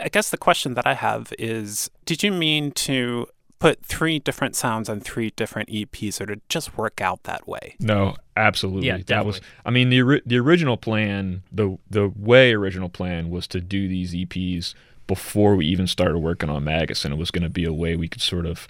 I 0.00 0.08
guess 0.08 0.30
the 0.30 0.36
question 0.36 0.74
that 0.74 0.86
I 0.86 0.94
have 0.94 1.32
is 1.38 1.90
Did 2.04 2.22
you 2.22 2.32
mean 2.32 2.72
to 2.72 3.26
put 3.58 3.84
three 3.84 4.18
different 4.18 4.54
sounds 4.54 4.88
on 4.88 5.00
three 5.00 5.30
different 5.36 5.68
EPs, 5.68 6.20
or 6.20 6.26
did 6.26 6.38
it 6.38 6.48
just 6.48 6.76
work 6.76 7.00
out 7.00 7.24
that 7.24 7.48
way? 7.48 7.76
No, 7.80 8.16
absolutely. 8.36 8.88
Yeah, 8.88 8.98
that 9.06 9.26
was. 9.26 9.40
I 9.64 9.70
mean, 9.70 9.90
the 9.90 10.22
the 10.24 10.38
original 10.38 10.76
plan, 10.76 11.42
the 11.50 11.78
the 11.90 12.12
way 12.16 12.54
original 12.54 12.88
plan 12.88 13.30
was 13.30 13.46
to 13.48 13.60
do 13.60 13.88
these 13.88 14.14
EPs 14.14 14.74
before 15.06 15.56
we 15.56 15.66
even 15.66 15.86
started 15.86 16.18
working 16.18 16.50
on 16.50 16.64
Magus, 16.64 17.04
and 17.04 17.12
it 17.12 17.16
was 17.18 17.30
going 17.30 17.42
to 17.42 17.48
be 17.48 17.64
a 17.64 17.72
way 17.72 17.96
we 17.96 18.08
could 18.08 18.22
sort 18.22 18.46
of 18.46 18.68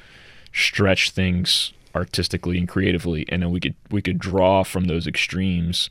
stretch 0.52 1.10
things 1.10 1.72
artistically 1.94 2.58
and 2.58 2.68
creatively, 2.68 3.26
and 3.28 3.42
then 3.42 3.50
we 3.50 3.60
could 3.60 3.74
we 3.90 4.00
could 4.00 4.18
draw 4.18 4.62
from 4.62 4.84
those 4.84 5.06
extremes 5.06 5.90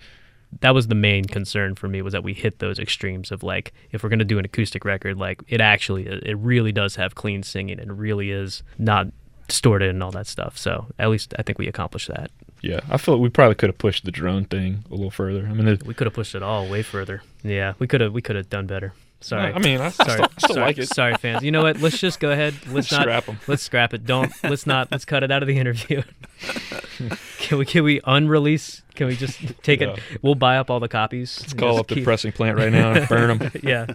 that 0.61 0.73
was 0.73 0.87
the 0.87 0.95
main 0.95 1.25
concern 1.25 1.75
for 1.75 1.87
me 1.87 2.01
was 2.01 2.13
that 2.13 2.23
we 2.23 2.33
hit 2.33 2.59
those 2.59 2.79
extremes 2.79 3.31
of 3.31 3.43
like 3.43 3.73
if 3.91 4.03
we're 4.03 4.09
gonna 4.09 4.23
do 4.23 4.39
an 4.39 4.45
acoustic 4.45 4.85
record, 4.85 5.17
like 5.17 5.41
it 5.47 5.61
actually 5.61 6.07
it 6.07 6.37
really 6.37 6.71
does 6.71 6.95
have 6.95 7.15
clean 7.15 7.43
singing 7.43 7.79
and 7.79 7.99
really 7.99 8.31
is 8.31 8.63
not 8.77 9.07
distorted 9.47 9.89
and 9.89 10.03
all 10.03 10.11
that 10.11 10.27
stuff. 10.27 10.57
So 10.57 10.87
at 10.99 11.09
least 11.09 11.33
I 11.37 11.43
think 11.43 11.57
we 11.57 11.67
accomplished 11.67 12.07
that. 12.09 12.31
Yeah, 12.61 12.79
I 12.89 12.97
feel 12.97 13.15
like 13.15 13.21
we 13.21 13.29
probably 13.29 13.55
could 13.55 13.69
have 13.69 13.77
pushed 13.77 14.05
the 14.05 14.11
drone 14.11 14.45
thing 14.45 14.83
a 14.89 14.95
little 14.95 15.11
further. 15.11 15.45
I 15.47 15.53
mean, 15.53 15.65
the, 15.65 15.85
We 15.85 15.93
could 15.93 16.07
have 16.07 16.13
pushed 16.13 16.33
it 16.33 16.41
all 16.41 16.67
way 16.67 16.81
further. 16.81 17.21
Yeah, 17.43 17.73
we 17.79 17.87
could 17.87 18.01
have 18.01 18.13
we 18.13 18.21
could 18.21 18.35
have 18.35 18.49
done 18.49 18.67
better. 18.67 18.93
Sorry. 19.19 19.51
I 19.51 19.57
mean, 19.59 19.81
I, 19.81 19.87
I 19.87 19.89
sorry, 19.89 20.11
still, 20.11 20.25
I 20.25 20.27
still 20.39 20.55
sorry, 20.55 20.65
like 20.67 20.77
it. 20.77 20.87
sorry, 20.89 21.15
fans. 21.15 21.43
You 21.43 21.51
know 21.51 21.63
what? 21.63 21.81
Let's 21.81 21.97
just 21.97 22.19
go 22.19 22.29
ahead. 22.31 22.53
Let's 22.69 22.91
not 22.91 23.01
Scrap 23.01 23.27
'em. 23.27 23.39
Let's 23.47 23.63
scrap 23.63 23.93
it. 23.93 24.05
Don't. 24.05 24.31
Let's 24.43 24.67
not. 24.67 24.91
Let's 24.91 25.05
cut 25.05 25.23
it 25.23 25.31
out 25.31 25.41
of 25.41 25.47
the 25.47 25.57
interview. 25.57 26.03
can 27.39 27.57
we? 27.57 27.65
Can 27.65 27.83
we 27.83 27.99
unrelease? 28.05 28.83
Can 28.95 29.07
we 29.07 29.15
just 29.15 29.39
take 29.63 29.81
Yeah. 29.81 29.93
it? 29.93 29.99
We'll 30.21 30.35
buy 30.35 30.57
up 30.57 30.69
all 30.69 30.79
the 30.79 30.87
copies. 30.87 31.39
Let's 31.41 31.53
call 31.53 31.79
up 31.79 31.87
the 31.87 32.03
pressing 32.03 32.31
plant 32.31 32.57
right 32.57 32.71
now 32.71 32.91
and 32.93 33.07
burn 33.09 33.37
them. 33.39 33.51
Yeah. 33.63 33.87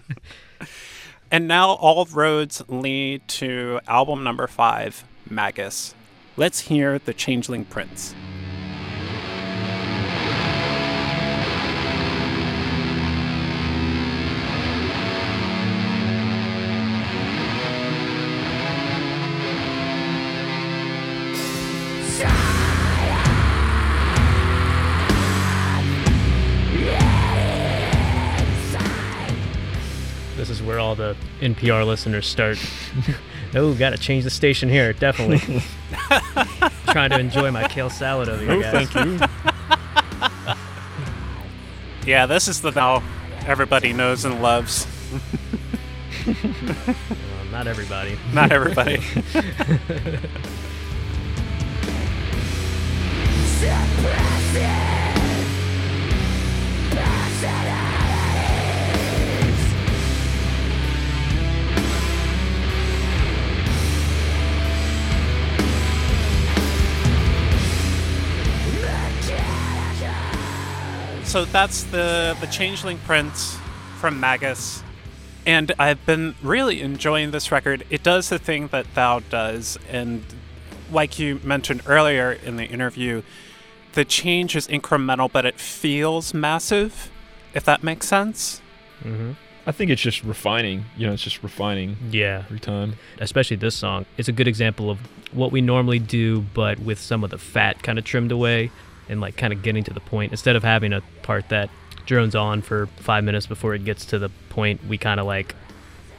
And 1.31 1.47
now 1.47 1.69
all 1.71 2.05
roads 2.05 2.61
lead 2.67 3.27
to 3.29 3.79
album 3.87 4.23
number 4.23 4.45
five, 4.45 5.03
Magus. 5.29 5.95
Let's 6.37 6.59
hear 6.61 6.99
the 6.99 7.13
Changeling 7.13 7.65
Prince. 7.65 8.13
All 30.93 30.95
the 30.97 31.15
NPR 31.41 31.85
listeners 31.87 32.27
start. 32.27 32.59
oh, 33.55 33.73
got 33.73 33.89
to 33.91 33.97
change 33.97 34.23
the 34.23 34.29
station 34.29 34.69
here. 34.69 34.93
Definitely. 34.93 35.39
Trying 36.87 37.09
to 37.09 37.19
enjoy 37.19 37.49
my 37.49 37.67
kale 37.67 37.89
salad 37.89 38.29
over 38.29 38.43
here, 38.43 38.51
Oh, 38.51 38.61
guys. 38.61 38.89
thank 38.89 39.05
you. 39.07 39.19
Yeah, 42.05 42.25
this 42.25 42.49
is 42.49 42.59
the 42.59 42.71
now 42.71 43.01
everybody 43.47 43.93
knows 43.93 44.25
and 44.25 44.41
loves. 44.41 44.85
Well, 46.27 46.35
not 47.49 47.65
everybody. 47.65 48.17
Not 48.33 48.51
everybody. 48.51 48.99
So 71.33 71.45
that's 71.45 71.81
the 71.85 72.37
the 72.41 72.45
Changeling 72.45 72.99
Prince 72.99 73.57
from 73.97 74.19
Magus. 74.19 74.83
And 75.47 75.71
I've 75.79 76.05
been 76.05 76.35
really 76.43 76.79
enjoying 76.79 77.31
this 77.31 77.51
record. 77.51 77.87
It 77.89 78.03
does 78.03 78.29
the 78.29 78.37
thing 78.37 78.67
that 78.67 78.85
Thou 78.93 79.21
does, 79.31 79.79
and 79.89 80.23
like 80.91 81.17
you 81.17 81.39
mentioned 81.43 81.81
earlier 81.87 82.33
in 82.33 82.57
the 82.57 82.65
interview, 82.65 83.23
the 83.93 84.05
change 84.05 84.55
is 84.55 84.67
incremental, 84.67 85.27
but 85.31 85.43
it 85.43 85.59
feels 85.59 86.35
massive, 86.35 87.09
if 87.55 87.63
that 87.63 87.81
makes 87.81 88.07
sense. 88.07 88.61
Mm-hmm. 89.03 89.31
I 89.65 89.71
think 89.71 89.89
it's 89.89 90.03
just 90.03 90.23
refining. 90.23 90.85
You 90.95 91.07
know, 91.07 91.13
it's 91.13 91.23
just 91.23 91.41
refining 91.41 91.97
Yeah. 92.11 92.43
every 92.45 92.59
time. 92.59 92.93
especially 93.17 93.57
this 93.57 93.73
song, 93.73 94.05
it's 94.17 94.29
a 94.29 94.31
good 94.33 94.47
example 94.47 94.91
of 94.91 94.99
what 95.31 95.51
we 95.51 95.61
normally 95.61 95.97
do, 95.97 96.41
but 96.53 96.77
with 96.77 96.99
some 96.99 97.23
of 97.23 97.31
the 97.31 97.39
fat 97.39 97.81
kind 97.81 97.97
of 97.97 98.05
trimmed 98.05 98.31
away 98.31 98.69
and 99.09 99.21
like 99.21 99.37
kind 99.37 99.53
of 99.53 99.61
getting 99.61 99.83
to 99.83 99.93
the 99.93 99.99
point. 99.99 100.31
Instead 100.31 100.55
of 100.55 100.63
having 100.63 100.93
a 100.93 101.01
part 101.21 101.49
that 101.49 101.69
drones 102.05 102.35
on 102.35 102.61
for 102.61 102.87
five 102.97 103.23
minutes 103.23 103.45
before 103.45 103.73
it 103.73 103.85
gets 103.85 104.05
to 104.05 104.19
the 104.19 104.29
point, 104.49 104.85
we 104.87 104.97
kind 104.97 105.19
of 105.19 105.25
like 105.25 105.55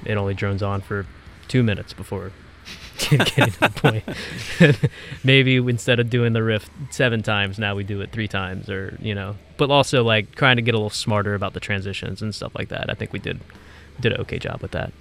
it 0.05 0.17
only 0.17 0.35
drones 0.35 0.63
on 0.63 0.81
for 0.81 1.07
two 1.49 1.63
minutes 1.63 1.93
before 1.93 2.33
getting 2.99 3.51
to 3.51 3.61
the 3.61 3.69
point. 3.71 4.91
Maybe 5.25 5.57
instead 5.57 6.01
of 6.01 6.11
doing 6.11 6.33
the 6.33 6.43
riff 6.43 6.69
seven 6.91 7.23
times, 7.23 7.59
now 7.59 7.75
we 7.75 7.85
do 7.85 8.01
it 8.01 8.13
three 8.13 8.29
times, 8.29 8.69
or 8.69 8.97
you 9.01 9.15
know. 9.15 9.37
But 9.57 9.71
also 9.71 10.03
like 10.03 10.35
trying 10.35 10.57
to 10.57 10.63
get 10.63 10.75
a 10.75 10.79
little 10.79 10.91
smarter 10.91 11.35
about 11.35 11.55
the 11.55 11.61
transitions 11.61 12.23
and 12.23 12.35
stuff 12.35 12.55
like 12.55 12.69
that. 12.69 12.91
I 12.91 12.95
think 12.95 13.13
we 13.13 13.19
did 13.19 13.41
did 14.01 14.13
an 14.13 14.21
okay 14.23 14.39
job 14.39 14.61
with 14.61 14.73
that. 14.73 14.93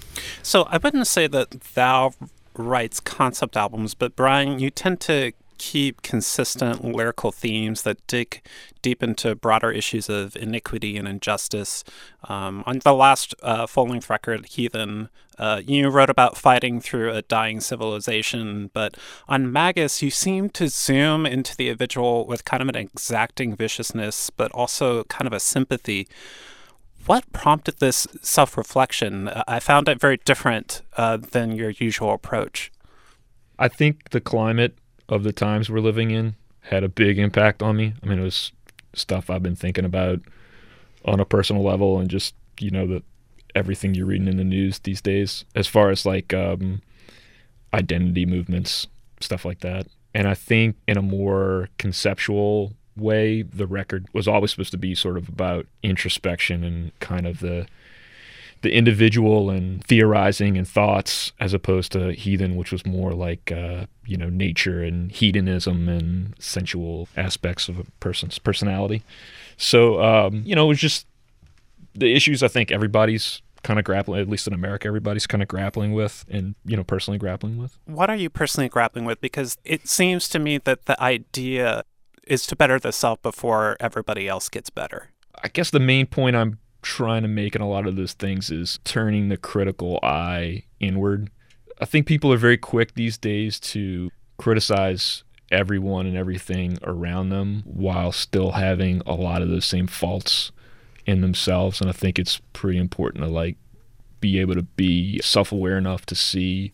So 0.42 0.64
I 0.64 0.78
wouldn't 0.78 1.08
say 1.08 1.28
that 1.28 1.52
Thou 1.74 2.14
writes 2.56 3.00
concept 3.00 3.58
albums, 3.58 3.94
but 3.96 4.16
Bryan, 4.16 4.60
you 4.60 4.70
tend 4.70 5.00
to 5.02 5.32
keep 5.64 6.02
consistent 6.02 6.84
lyrical 6.84 7.32
themes 7.32 7.84
that 7.84 8.06
dig 8.06 8.42
deep 8.82 9.02
into 9.02 9.34
broader 9.34 9.72
issues 9.72 10.10
of 10.10 10.36
iniquity 10.36 10.98
and 10.98 11.08
injustice. 11.08 11.86
Um, 12.26 12.66
on 12.68 12.80
the 12.80 12.94
last 12.94 13.34
uh, 13.42 13.66
full 13.66 13.88
length 13.88 14.10
record, 14.10 14.46
Heathen, 14.46 15.08
uh, 15.40 15.62
you 15.66 15.88
wrote 15.88 16.10
about 16.10 16.36
fighting 16.36 16.82
through 16.82 17.14
a 17.14 17.22
dying 17.22 17.62
civilization, 17.62 18.72
but 18.74 18.98
on 19.30 19.54
Magus, 19.54 20.02
you 20.02 20.12
seem 20.12 20.50
to 20.50 20.68
zoom 20.68 21.26
into 21.26 21.56
the 21.56 21.70
individual 21.70 22.28
with 22.28 22.44
kind 22.44 22.62
of 22.62 22.68
an 22.68 22.76
exacting 22.76 23.56
viciousness, 23.56 24.30
but 24.30 24.52
also 24.52 25.06
kind 25.06 25.28
of 25.28 25.34
a 25.34 25.40
sympathy 25.40 26.10
what 27.06 27.30
prompted 27.34 27.80
this 27.80 28.08
self 28.22 28.58
reflection? 28.58 29.30
I 29.46 29.60
found 29.60 29.90
it 29.90 30.00
very 30.00 30.22
different 30.24 30.84
uh, 30.96 31.18
than 31.18 31.52
your 31.52 31.72
usual 31.72 32.14
approach. 32.14 32.72
I 33.60 33.68
think 33.68 34.12
the 34.12 34.22
climate 34.22 34.78
of 35.10 35.24
the 35.24 35.34
times 35.34 35.70
we're 35.70 35.80
living 35.80 36.12
in 36.12 36.36
had 36.62 36.84
a 36.84 36.90
big 36.90 37.20
impact 37.20 37.62
on 37.62 37.76
me. 37.76 37.94
I 38.02 38.08
mean, 38.08 38.20
it 38.20 38.24
was 38.24 38.52
stuff 38.94 39.30
I've 39.30 39.44
been 39.44 39.56
thinking 39.56 39.86
about 39.86 40.22
on 41.06 41.20
a 41.20 41.26
personal 41.26 41.64
level 41.64 42.00
and 42.00 42.10
just, 42.10 42.36
you 42.60 42.72
know, 42.72 43.02
everything 43.56 43.94
you're 43.94 44.06
reading 44.06 44.28
in 44.28 44.38
the 44.38 44.44
news 44.44 44.80
these 44.80 45.02
days 45.02 45.46
as 45.56 45.68
far 45.68 45.90
as 45.90 46.06
like 46.06 46.34
um, 46.34 46.82
identity 47.74 48.26
movements, 48.26 48.88
stuff 49.20 49.46
like 49.46 49.60
that. 49.60 49.88
And 50.14 50.28
I 50.28 50.34
think 50.36 50.78
in 50.88 50.98
a 50.98 51.02
more 51.02 51.70
conceptual 51.78 52.74
way, 52.96 53.42
the 53.42 53.68
record 53.68 54.08
was 54.14 54.28
always 54.28 54.52
supposed 54.52 54.72
to 54.72 54.78
be 54.78 54.96
sort 54.96 55.18
of 55.18 55.28
about 55.28 55.66
introspection 55.82 56.64
and 56.64 56.98
kind 57.00 57.26
of 57.26 57.40
the 57.40 57.68
the 58.64 58.74
individual 58.76 59.50
and 59.50 59.84
theorizing 59.86 60.58
and 60.58 60.68
thoughts 60.68 61.32
as 61.40 61.54
opposed 61.54 61.92
to 61.92 62.14
heathen 62.14 62.56
which 62.56 62.72
was 62.72 62.86
more 62.86 63.14
like 63.14 63.52
uh, 63.52 63.86
you 64.06 64.18
know 64.18 64.30
nature 64.30 64.82
and 64.82 65.12
hedonism 65.12 65.88
and 65.88 66.34
sensual 66.40 67.08
aspects 67.16 67.70
of 67.70 67.78
a 67.78 67.84
person's 68.00 68.40
personality 68.40 69.04
so 69.58 70.02
um, 70.02 70.42
you 70.46 70.56
know 70.56 70.66
it 70.66 70.70
was 70.70 70.80
just 70.80 71.06
the 71.94 72.16
issues 72.16 72.42
i 72.42 72.48
think 72.48 72.72
everybody's 72.72 73.42
kind 73.64 73.80
of 73.80 73.86
grappling 73.86 74.20
at 74.20 74.28
least 74.28 74.48
in 74.48 74.54
america 74.54 74.88
everybody's 74.88 75.28
kind 75.28 75.42
of 75.42 75.48
grappling 75.48 75.94
with 75.94 76.26
and 76.30 76.56
you 76.66 76.76
know 76.76 76.84
personally 76.84 77.18
grappling 77.18 77.58
with 77.58 77.78
What 77.86 78.10
are 78.10 78.16
you 78.16 78.30
personally 78.30 78.70
grappling 78.70 79.06
with? 79.06 79.22
Because 79.22 79.58
it 79.64 79.88
seems 79.88 80.28
to 80.30 80.40
me 80.40 80.58
that 80.60 80.86
the 80.86 81.02
idea 81.02 81.84
is 82.26 82.48
to 82.48 82.56
better 82.56 82.80
the 82.80 82.92
self 82.92 83.22
before 83.22 83.78
everybody 83.80 84.28
else 84.28 84.50
gets 84.50 84.70
better. 84.70 85.10
I 85.44 85.50
guess 85.50 85.70
the 85.70 85.80
main 85.80 86.06
point 86.08 86.36
I'm 86.36 86.60
trying 86.84 87.24
to 87.24 87.28
make 87.28 87.56
in 87.56 87.62
a 87.62 87.68
lot 87.68 87.88
of 87.88 87.96
those 87.96 88.14
things 88.14 88.52
is 88.52 88.80
turning 88.84 89.30
the 89.30 89.38
critical 89.38 90.00
eye 90.04 90.64
inward. 90.80 91.32
I 91.82 91.86
think 91.86 92.06
people 92.06 92.32
are 92.32 92.38
very 92.38 92.58
quick 92.58 92.94
these 92.94 93.18
days 93.18 93.60
to 93.62 94.12
criticize 94.38 95.24
everyone 95.52 96.06
and 96.06 96.18
everything 96.18 96.78
around 96.84 97.30
them 97.30 97.64
while 97.66 98.12
still 98.12 98.52
having 98.52 99.02
a 99.06 99.14
lot 99.14 99.42
of 99.42 99.50
those 99.50 99.66
same 99.66 99.88
faults 99.88 100.52
in 101.06 101.22
themselves 101.22 101.82
and 101.82 101.90
I 101.90 101.94
think 101.94 102.18
it's 102.18 102.42
pretty 102.54 102.80
important 102.80 103.24
to 103.24 103.30
like 103.30 103.58
be 104.20 104.40
able 104.40 104.56
to 104.56 104.64
be 104.64 105.20
self-aware 105.22 105.78
enough 105.78 106.06
to 106.08 106.16
see 106.16 106.72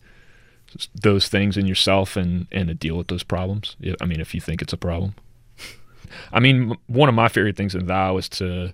those 0.94 1.28
things 1.28 1.56
in 1.56 1.66
yourself 1.66 2.16
and 2.16 2.46
and 2.52 2.68
to 2.68 2.74
deal 2.74 2.96
with 2.96 3.08
those 3.08 3.24
problems. 3.24 3.76
I 4.00 4.06
mean 4.06 4.20
if 4.20 4.34
you 4.34 4.40
think 4.40 4.62
it's 4.62 4.72
a 4.72 4.78
problem. 4.78 5.14
I 6.32 6.40
mean, 6.40 6.76
one 6.86 7.08
of 7.08 7.14
my 7.14 7.28
favorite 7.28 7.56
things 7.56 7.74
in 7.74 7.86
Thou 7.86 8.16
is 8.16 8.28
to 8.30 8.72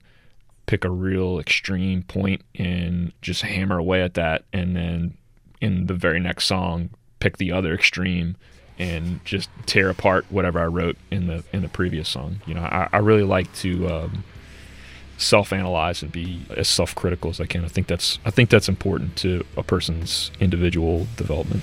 pick 0.67 0.85
a 0.85 0.91
real 0.91 1.39
extreme 1.39 2.03
point 2.03 2.43
and 2.55 3.13
just 3.23 3.43
hammer 3.43 3.79
away 3.79 4.03
at 4.03 4.15
that, 4.15 4.45
and 4.53 4.77
then 4.77 5.17
in 5.61 5.87
the 5.87 5.95
very 5.95 6.21
next 6.21 6.45
song, 6.45 6.91
pick 7.21 7.39
the 7.39 7.53
other 7.53 7.73
extreme 7.75 8.37
and 8.79 9.25
just 9.25 9.49
tear 9.65 9.89
apart 9.89 10.27
whatever 10.29 10.61
I 10.61 10.67
wrote 10.67 10.97
in 11.11 11.29
the 11.29 11.45
in 11.53 11.63
the 11.63 11.69
previous 11.69 12.09
song. 12.09 12.41
You 12.47 12.55
know, 12.55 12.63
I, 12.63 12.89
I 12.93 12.99
really 12.99 13.23
like 13.23 13.53
to 13.57 13.89
um, 13.89 14.25
self-analyze 15.17 16.03
and 16.03 16.13
be 16.13 16.43
as 16.57 16.69
self-critical 16.69 17.31
as 17.31 17.41
I 17.41 17.47
can. 17.47 17.65
I 17.65 17.69
think 17.69 17.87
that's 17.87 18.19
I 18.25 18.31
think 18.31 18.51
that's 18.51 18.69
important 18.69 19.17
to 19.17 19.45
a 19.57 19.63
person's 19.63 20.31
individual 20.41 21.07
development. 21.17 21.63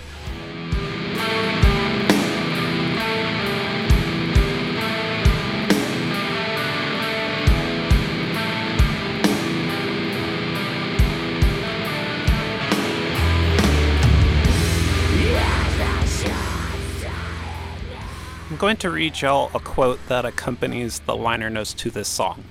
Going 18.64 18.78
to 18.78 18.92
read 18.92 19.20
y'all 19.20 19.52
a 19.54 19.60
quote 19.60 20.00
that 20.08 20.24
accompanies 20.24 21.02
the 21.02 21.18
liner 21.18 21.50
notes 21.50 21.74
to 21.74 21.92
this 21.92 22.08
song. 22.08 22.46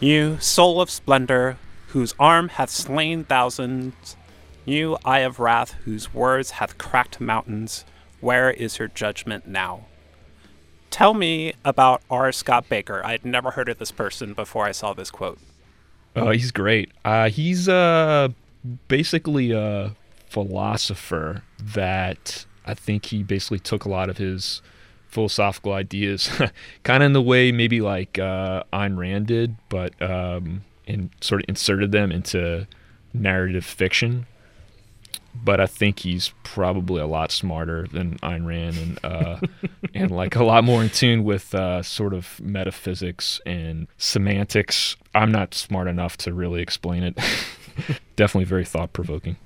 You, 0.00 0.40
soul 0.40 0.80
of 0.80 0.90
splendor, 0.90 1.56
whose 1.90 2.16
arm 2.18 2.48
hath 2.48 2.68
slain 2.68 3.22
thousands, 3.22 4.16
you, 4.64 4.98
eye 5.04 5.20
of 5.20 5.38
wrath, 5.38 5.74
whose 5.84 6.12
words 6.12 6.50
hath 6.50 6.78
cracked 6.78 7.20
mountains, 7.20 7.84
where 8.20 8.50
is 8.50 8.80
your 8.80 8.88
judgment 8.88 9.46
now? 9.46 9.86
Tell 10.90 11.14
me 11.14 11.52
about 11.64 12.02
R. 12.10 12.32
Scott 12.32 12.68
Bakker. 12.68 13.04
I'd 13.04 13.24
never 13.24 13.52
heard 13.52 13.68
of 13.68 13.78
this 13.78 13.92
person 13.92 14.34
before 14.34 14.64
I 14.64 14.72
saw 14.72 14.94
this 14.94 15.12
quote. 15.12 15.38
Oh, 16.16 16.32
he's 16.32 16.50
great. 16.50 16.90
Uh, 17.04 17.28
he's 17.28 17.68
uh, 17.68 18.30
basically 18.88 19.52
a 19.52 19.94
philosopher 20.28 21.44
that 21.60 22.46
I 22.66 22.74
think 22.74 23.06
he 23.06 23.22
basically 23.22 23.60
took 23.60 23.84
a 23.84 23.88
lot 23.88 24.10
of 24.10 24.18
his 24.18 24.60
philosophical 25.14 25.72
ideas, 25.72 26.28
kind 26.82 27.02
of 27.02 27.06
in 27.06 27.12
the 27.12 27.22
way 27.22 27.52
maybe 27.52 27.80
like 27.80 28.18
uh, 28.18 28.64
Ayn 28.72 28.98
Rand 28.98 29.28
did, 29.28 29.56
but 29.68 30.00
um, 30.02 30.64
and 30.88 31.10
sort 31.20 31.42
of 31.42 31.48
inserted 31.48 31.92
them 31.92 32.10
into 32.10 32.66
narrative 33.14 33.64
fiction. 33.64 34.26
But 35.36 35.60
I 35.60 35.66
think 35.66 36.00
he's 36.00 36.32
probably 36.42 37.00
a 37.00 37.06
lot 37.06 37.32
smarter 37.32 37.86
than 37.90 38.18
Ayn 38.18 38.46
Rand 38.46 38.76
and 38.76 39.04
uh, 39.04 39.40
and 39.94 40.10
like 40.10 40.34
a 40.34 40.44
lot 40.44 40.64
more 40.64 40.82
in 40.82 40.90
tune 40.90 41.22
with 41.22 41.54
uh, 41.54 41.82
sort 41.82 42.12
of 42.12 42.40
metaphysics 42.40 43.40
and 43.46 43.86
semantics. 43.96 44.96
I'm 45.14 45.30
not 45.30 45.54
smart 45.54 45.86
enough 45.86 46.16
to 46.18 46.32
really 46.32 46.60
explain 46.60 47.04
it. 47.04 47.18
Definitely 48.16 48.46
very 48.46 48.64
thought 48.64 48.92
provoking. 48.92 49.36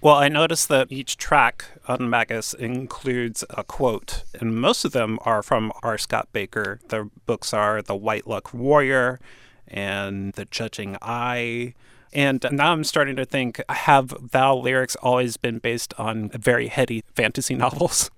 Well, 0.00 0.14
I 0.14 0.28
noticed 0.28 0.68
that 0.68 0.92
each 0.92 1.16
track 1.16 1.64
on 1.88 2.08
Magus 2.08 2.54
includes 2.54 3.44
a 3.50 3.64
quote, 3.64 4.22
and 4.40 4.54
most 4.54 4.84
of 4.84 4.92
them 4.92 5.18
are 5.24 5.42
from 5.42 5.72
R. 5.82 5.98
Scott 5.98 6.28
Bakker. 6.32 6.78
The 6.88 7.10
books 7.26 7.52
are 7.52 7.82
The 7.82 7.96
White 7.96 8.24
Luck 8.24 8.54
Warrior 8.54 9.18
and 9.66 10.34
The 10.34 10.44
Judging 10.44 10.96
Eye. 11.02 11.74
And 12.12 12.46
now 12.52 12.72
I'm 12.72 12.84
starting 12.84 13.16
to 13.16 13.24
think 13.24 13.60
have 13.68 14.30
Thou 14.30 14.56
lyrics 14.56 14.94
always 15.02 15.36
been 15.36 15.58
based 15.58 15.92
on 15.98 16.28
very 16.28 16.68
heady 16.68 17.02
fantasy 17.16 17.54
novels? 17.56 18.08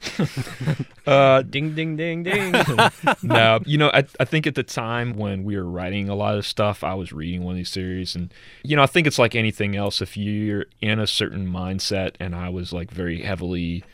Uh, 1.06 1.40
Ding, 1.40 1.74
ding, 1.74 1.96
ding, 1.96 2.22
ding. 2.22 2.52
no, 3.22 3.60
you 3.64 3.78
know, 3.78 3.90
I, 3.94 4.04
I 4.20 4.26
think 4.26 4.46
at 4.46 4.54
the 4.54 4.62
time 4.62 5.14
when 5.16 5.42
we 5.42 5.56
were 5.56 5.64
writing 5.64 6.10
a 6.10 6.14
lot 6.14 6.36
of 6.36 6.44
stuff, 6.46 6.84
I 6.84 6.92
was 6.92 7.12
reading 7.14 7.44
one 7.44 7.52
of 7.52 7.56
these 7.56 7.70
series, 7.70 8.14
and 8.14 8.32
you 8.62 8.76
know, 8.76 8.82
I 8.82 8.86
think 8.86 9.06
it's 9.06 9.18
like 9.18 9.34
anything 9.34 9.74
else. 9.74 10.02
If 10.02 10.18
you're 10.18 10.66
in 10.82 10.98
a 10.98 11.06
certain 11.06 11.48
mindset, 11.50 12.14
and 12.20 12.34
I 12.34 12.50
was 12.50 12.74
like 12.74 12.90
very 12.90 13.22
heavily 13.22 13.84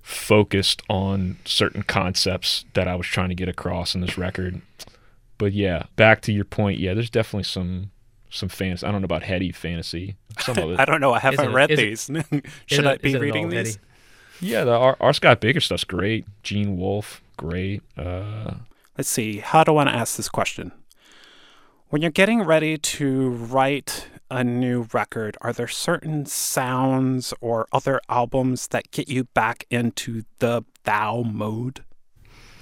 focused 0.00 0.82
on 0.88 1.38
certain 1.44 1.82
concepts 1.82 2.64
that 2.74 2.86
I 2.86 2.94
was 2.94 3.06
trying 3.08 3.30
to 3.30 3.34
get 3.34 3.48
across 3.48 3.94
in 3.96 4.00
this 4.00 4.16
record. 4.16 4.62
But 5.38 5.52
yeah, 5.54 5.84
back 5.96 6.20
to 6.22 6.32
your 6.32 6.44
point, 6.44 6.78
yeah, 6.78 6.94
there's 6.94 7.10
definitely 7.10 7.44
some 7.44 7.90
some 8.30 8.48
fantasy. 8.48 8.86
I 8.86 8.92
don't 8.92 9.00
know 9.00 9.06
about 9.06 9.24
heady 9.24 9.50
fantasy. 9.50 10.14
Some 10.38 10.56
of 10.58 10.70
it. 10.74 10.78
I 10.78 10.84
don't 10.84 11.00
know. 11.00 11.12
I 11.14 11.18
haven't 11.18 11.50
it- 11.50 11.54
read 11.54 11.70
it- 11.72 11.76
these. 11.78 12.08
Isn't 12.10 12.46
Should 12.66 12.86
I 12.86 12.96
be 12.98 13.16
reading 13.16 13.48
these? 13.48 13.74
heady? 13.74 13.78
Yeah, 14.40 14.64
the 14.64 14.72
R, 14.72 14.96
R. 15.00 15.12
Scott 15.12 15.40
Bakker 15.40 15.62
stuff's 15.62 15.84
great. 15.84 16.26
Gene 16.42 16.76
Wolfe, 16.76 17.22
great. 17.36 17.82
Uh, 17.96 18.54
Let's 18.98 19.08
see. 19.08 19.38
How 19.38 19.64
do 19.64 19.72
I 19.72 19.74
want 19.74 19.88
to 19.90 19.94
ask 19.94 20.16
this 20.16 20.28
question? 20.28 20.72
When 21.88 22.02
you're 22.02 22.10
getting 22.10 22.42
ready 22.42 22.76
to 22.76 23.30
write 23.30 24.08
a 24.30 24.42
new 24.42 24.88
record, 24.92 25.36
are 25.40 25.52
there 25.52 25.68
certain 25.68 26.26
sounds 26.26 27.32
or 27.40 27.66
other 27.72 28.00
albums 28.08 28.68
that 28.68 28.90
get 28.90 29.08
you 29.08 29.24
back 29.24 29.64
into 29.70 30.24
the 30.40 30.64
thou 30.84 31.22
mode? 31.22 31.84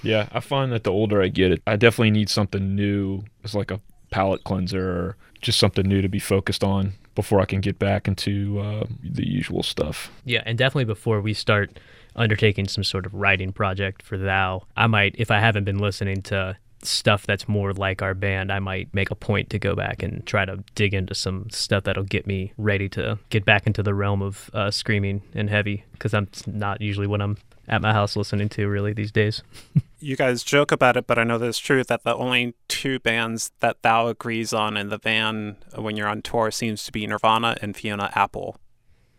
yeah, 0.03 0.27
I 0.33 0.41
find 0.41 0.71
that 0.73 0.83
the 0.83 0.91
older 0.91 1.21
I 1.21 1.29
get, 1.29 1.51
it 1.53 1.61
I 1.65 1.77
definitely 1.77 2.11
need 2.11 2.29
something 2.29 2.75
new. 2.75 3.23
It's 3.43 3.55
like 3.55 3.71
a 3.71 3.79
palate 4.11 4.43
cleanser 4.43 4.87
or 4.89 5.17
just 5.41 5.57
something 5.57 5.87
new 5.87 6.01
to 6.01 6.09
be 6.09 6.19
focused 6.19 6.63
on 6.63 6.93
before 7.15 7.39
I 7.39 7.45
can 7.45 7.61
get 7.61 7.79
back 7.79 8.07
into 8.07 8.59
uh, 8.59 8.85
the 9.03 9.27
usual 9.27 9.63
stuff. 9.63 10.11
Yeah, 10.25 10.43
and 10.45 10.57
definitely 10.57 10.85
before 10.85 11.21
we 11.21 11.33
start 11.33 11.79
undertaking 12.15 12.67
some 12.67 12.83
sort 12.83 13.05
of 13.05 13.13
writing 13.13 13.51
project 13.51 14.01
for 14.01 14.17
Thou, 14.17 14.63
I 14.75 14.87
might, 14.87 15.15
if 15.17 15.31
I 15.31 15.39
haven't 15.39 15.63
been 15.63 15.79
listening 15.79 16.21
to 16.23 16.57
stuff 16.81 17.25
that's 17.25 17.47
more 17.47 17.73
like 17.73 18.01
our 18.01 18.13
band, 18.13 18.51
I 18.51 18.59
might 18.59 18.93
make 18.93 19.09
a 19.09 19.15
point 19.15 19.49
to 19.51 19.59
go 19.59 19.75
back 19.75 20.03
and 20.03 20.25
try 20.25 20.45
to 20.45 20.63
dig 20.75 20.93
into 20.93 21.15
some 21.15 21.49
stuff 21.49 21.83
that'll 21.85 22.03
get 22.03 22.27
me 22.27 22.53
ready 22.57 22.89
to 22.89 23.19
get 23.29 23.45
back 23.45 23.65
into 23.65 23.83
the 23.83 23.93
realm 23.93 24.21
of 24.21 24.49
uh, 24.53 24.69
screaming 24.69 25.21
and 25.33 25.49
heavy, 25.49 25.85
because 25.93 26.13
I'm 26.13 26.27
not 26.45 26.81
usually 26.81 27.07
what 27.07 27.21
I'm 27.21 27.37
at 27.67 27.81
my 27.81 27.93
house 27.93 28.15
listening 28.15 28.49
to 28.49 28.67
really 28.67 28.93
these 28.93 29.11
days. 29.11 29.41
You 30.03 30.17
guys 30.17 30.43
joke 30.43 30.71
about 30.71 30.97
it, 30.97 31.07
but 31.07 31.17
I 31.17 31.23
know 31.23 31.37
that 31.37 31.47
it's 31.47 31.57
true 31.59 31.83
that 31.85 32.03
the 32.03 32.13
only 32.15 32.55
two 32.67 32.99
bands 32.99 33.51
that 33.61 33.81
thou 33.83 34.07
agrees 34.07 34.51
on 34.53 34.75
in 34.75 34.89
the 34.89 34.97
van 34.97 35.55
when 35.75 35.95
you're 35.95 36.07
on 36.09 36.21
tour 36.21 36.51
seems 36.51 36.83
to 36.83 36.91
be 36.91 37.07
Nirvana 37.07 37.55
and 37.61 37.75
Fiona 37.75 38.11
Apple, 38.13 38.57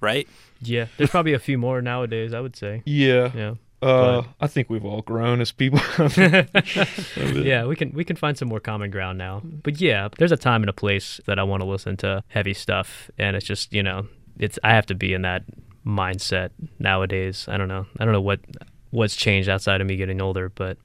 right? 0.01 0.29
Yeah, 0.61 0.87
there's 0.99 1.11
probably 1.11 1.33
a 1.33 1.39
few 1.39 1.57
more 1.57 1.81
nowadays, 1.81 2.35
I 2.35 2.41
would 2.41 2.55
say. 2.55 2.83
Yeah. 2.85 3.31
Yeah. 3.35 3.55
Uh, 3.83 4.23
But- 4.23 4.27
I 4.41 4.47
think 4.47 4.69
we've 4.69 4.85
all 4.85 5.03
grown 5.03 5.41
as 5.41 5.53
people. 5.53 5.81
yeah, 7.17 7.65
we 7.67 7.77
can 7.77 7.93
we 7.93 8.05
can 8.05 8.17
find 8.17 8.37
some 8.37 8.49
more 8.49 8.61
common 8.61 8.91
ground 8.91 9.17
now. 9.19 9.41
But 9.43 9.81
yeah, 9.81 10.09
there's 10.19 10.33
a 10.33 10.37
time 10.37 10.63
and 10.63 10.71
a 10.71 10.75
place 10.75 11.21
that 11.27 11.39
I 11.39 11.43
want 11.45 11.63
to 11.63 11.67
listen 11.69 11.97
to 11.99 12.23
heavy 12.29 12.55
stuff, 12.55 13.11
and 13.19 13.37
it's 13.37 13.47
just 13.47 13.73
you 13.73 13.83
know, 13.83 14.07
it's 14.39 14.59
I 14.63 14.75
have 14.75 14.87
to 14.87 14.95
be 14.95 15.13
in 15.15 15.23
that 15.23 15.45
mindset 15.87 16.51
nowadays. 16.79 17.47
I 17.49 17.57
don't 17.57 17.69
know. 17.69 17.87
I 17.99 18.05
don't 18.05 18.13
know 18.13 18.21
what 18.21 18.41
what's 18.95 19.17
changed 19.17 19.49
outside 19.49 19.81
of 19.81 19.87
me 19.87 19.97
getting 19.97 20.21
older, 20.23 20.49
but 20.49 20.77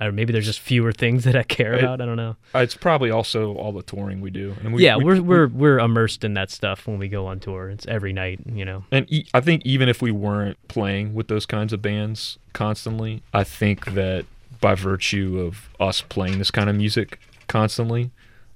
or 0.00 0.12
maybe 0.12 0.32
there's 0.32 0.44
just 0.44 0.60
fewer 0.60 0.92
things 0.92 1.24
that 1.24 1.34
I 1.36 1.42
care 1.44 1.74
It- 1.74 1.82
about. 1.84 2.00
I 2.00 2.04
don't 2.06 2.16
know. 2.16 2.36
it's 2.54 2.74
probably 2.76 3.10
also 3.10 3.54
all 3.54 3.72
the 3.72 3.82
touring 3.82 4.20
we 4.20 4.30
do. 4.30 4.54
And 4.62 4.74
we, 4.74 4.84
yeah, 4.84 4.96
we- 4.96 5.04
we're 5.04 5.22
we're 5.22 5.46
we're 5.48 5.78
immersed 5.78 6.24
in 6.24 6.34
that 6.34 6.50
stuff 6.50 6.86
when 6.86 6.98
we 6.98 7.08
go 7.08 7.26
on 7.26 7.40
tour. 7.40 7.70
It's 7.70 7.86
every 7.86 8.12
night, 8.12 8.40
you 8.46 8.64
know. 8.64 8.84
And 8.92 9.10
e- 9.10 9.26
I 9.32 9.40
think 9.40 9.64
even 9.64 9.88
if 9.88 10.02
we 10.02 10.10
weren't 10.10 10.58
playing 10.68 11.14
with 11.14 11.28
those 11.28 11.46
kinds 11.46 11.72
of 11.72 11.80
bands 11.80 12.38
constantly, 12.52 13.22
I 13.32 13.44
think 13.44 13.94
that 13.94 14.26
by 14.60 14.74
virtue 14.74 15.40
of 15.40 15.68
us 15.80 16.00
playing 16.02 16.38
this 16.38 16.50
kind 16.50 16.68
of 16.68 16.76
music 16.76 17.18
constantly, 17.48 18.10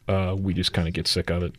uh, 0.06 0.34
we 0.38 0.52
just 0.54 0.72
kind 0.72 0.86
of 0.88 0.94
get 0.94 1.06
sick 1.06 1.30
of 1.30 1.42
it. 1.42 1.54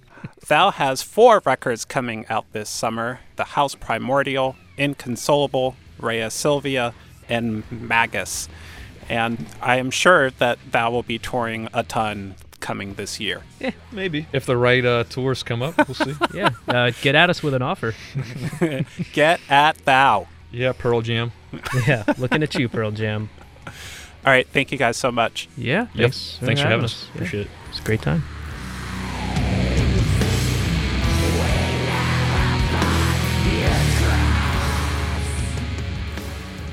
Thou 0.47 0.71
has 0.71 1.01
four 1.01 1.41
records 1.45 1.85
coming 1.85 2.25
out 2.29 2.45
this 2.51 2.69
summer 2.69 3.21
The 3.37 3.43
House 3.45 3.73
Primordial, 3.75 4.55
Inconsolable, 4.77 5.75
Rhea 5.99 6.29
Silvia, 6.29 6.93
and 7.29 7.63
Magus. 7.71 8.49
And 9.07 9.45
I 9.61 9.77
am 9.77 9.89
sure 9.91 10.29
that 10.31 10.59
Thou 10.71 10.91
will 10.91 11.03
be 11.03 11.17
touring 11.17 11.67
a 11.73 11.83
ton 11.83 12.35
coming 12.59 12.95
this 12.95 13.19
year. 13.19 13.41
Yeah, 13.59 13.71
maybe 13.91 14.27
if 14.33 14.45
the 14.45 14.57
right 14.57 14.83
uh, 14.85 15.03
tours 15.05 15.41
come 15.43 15.61
up, 15.63 15.75
we'll 15.87 15.95
see. 15.95 16.13
Yeah, 16.33 16.49
uh, 16.67 16.91
get 17.01 17.15
at 17.15 17.29
us 17.29 17.41
with 17.41 17.53
an 17.53 17.61
offer. 17.61 17.95
Get 19.13 19.39
at 19.49 19.77
Thou. 19.85 20.27
yeah, 20.51 20.73
Pearl 20.73 21.01
Jam. 21.01 21.31
Yeah, 21.87 22.03
looking 22.17 22.43
at 22.43 22.53
you, 22.55 22.69
Pearl 22.69 22.91
Jam. 22.91 23.29
All 23.65 23.73
right, 24.33 24.47
thank 24.47 24.71
you 24.71 24.77
guys 24.77 24.97
so 24.97 25.11
much. 25.11 25.47
Yeah, 25.57 25.83
Yep. 25.83 25.89
thanks. 25.95 26.37
Thanks 26.41 26.61
for 26.61 26.67
having 26.67 26.85
us. 26.85 27.05
Yeah, 27.07 27.15
Appreciate 27.15 27.41
it. 27.45 27.51
It's 27.69 27.79
a 27.79 27.83
great 27.83 28.01
time. 28.01 28.23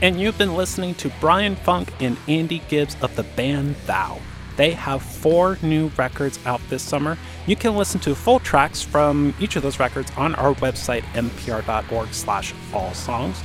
And 0.03 0.21
you've 0.21 0.37
been 0.37 0.55
listening 0.55 0.95
to 0.97 1.09
Bryan 1.21 1.57
Funck 1.57 1.89
and 2.01 2.19
Andy 2.29 2.61
Gibbs 2.69 2.97
of 3.01 3.17
the 3.17 3.23
band 3.23 3.77
Thou. 3.87 4.19
They 4.57 4.73
have 4.73 5.03
four 5.03 5.59
new 5.63 5.89
records 5.97 6.39
out 6.45 6.61
this 6.69 6.83
summer. 6.83 7.17
You 7.47 7.57
can 7.57 7.77
listen 7.77 8.01
to 8.01 8.15
full 8.15 8.39
tracks 8.41 8.83
from 8.83 9.35
each 9.41 9.57
of 9.57 9.63
those 9.63 9.79
records 9.79 10.11
on 10.17 10.35
our 10.35 10.55
website, 10.57 11.03
npr.org 11.15 12.13
slash 12.13 12.55
all 12.75 12.93
songs. 12.93 13.43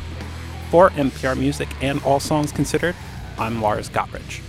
For 0.69 0.89
NPR 0.91 1.37
Music 1.37 1.69
and 1.81 2.01
All 2.03 2.19
Songs 2.19 2.51
Considered, 2.51 2.95
I'm 3.37 3.61
Lars 3.61 3.89
Gotrich. 3.89 4.41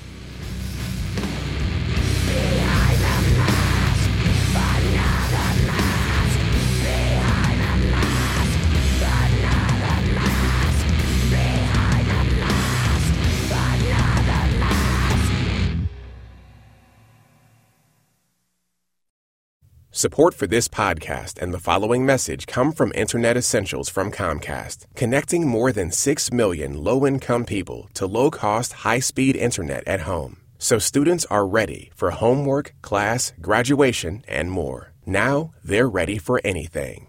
Support 20.02 20.34
for 20.34 20.48
this 20.48 20.66
podcast 20.66 21.40
and 21.40 21.54
the 21.54 21.60
following 21.60 22.04
message 22.04 22.48
come 22.48 22.72
from 22.72 22.90
Internet 22.92 23.36
Essentials 23.36 23.88
from 23.88 24.10
Comcast, 24.10 24.86
connecting 24.96 25.46
more 25.46 25.70
than 25.70 25.92
6 25.92 26.32
million 26.32 26.82
low 26.82 27.06
income 27.06 27.44
people 27.44 27.88
to 27.94 28.06
low 28.08 28.28
cost, 28.28 28.72
high 28.84 28.98
speed 28.98 29.36
internet 29.36 29.86
at 29.86 30.00
home. 30.00 30.38
So 30.58 30.80
students 30.80 31.24
are 31.26 31.46
ready 31.46 31.92
for 31.94 32.10
homework, 32.10 32.74
class, 32.82 33.32
graduation, 33.40 34.24
and 34.26 34.50
more. 34.50 34.92
Now 35.06 35.52
they're 35.62 35.88
ready 35.88 36.18
for 36.18 36.40
anything. 36.42 37.06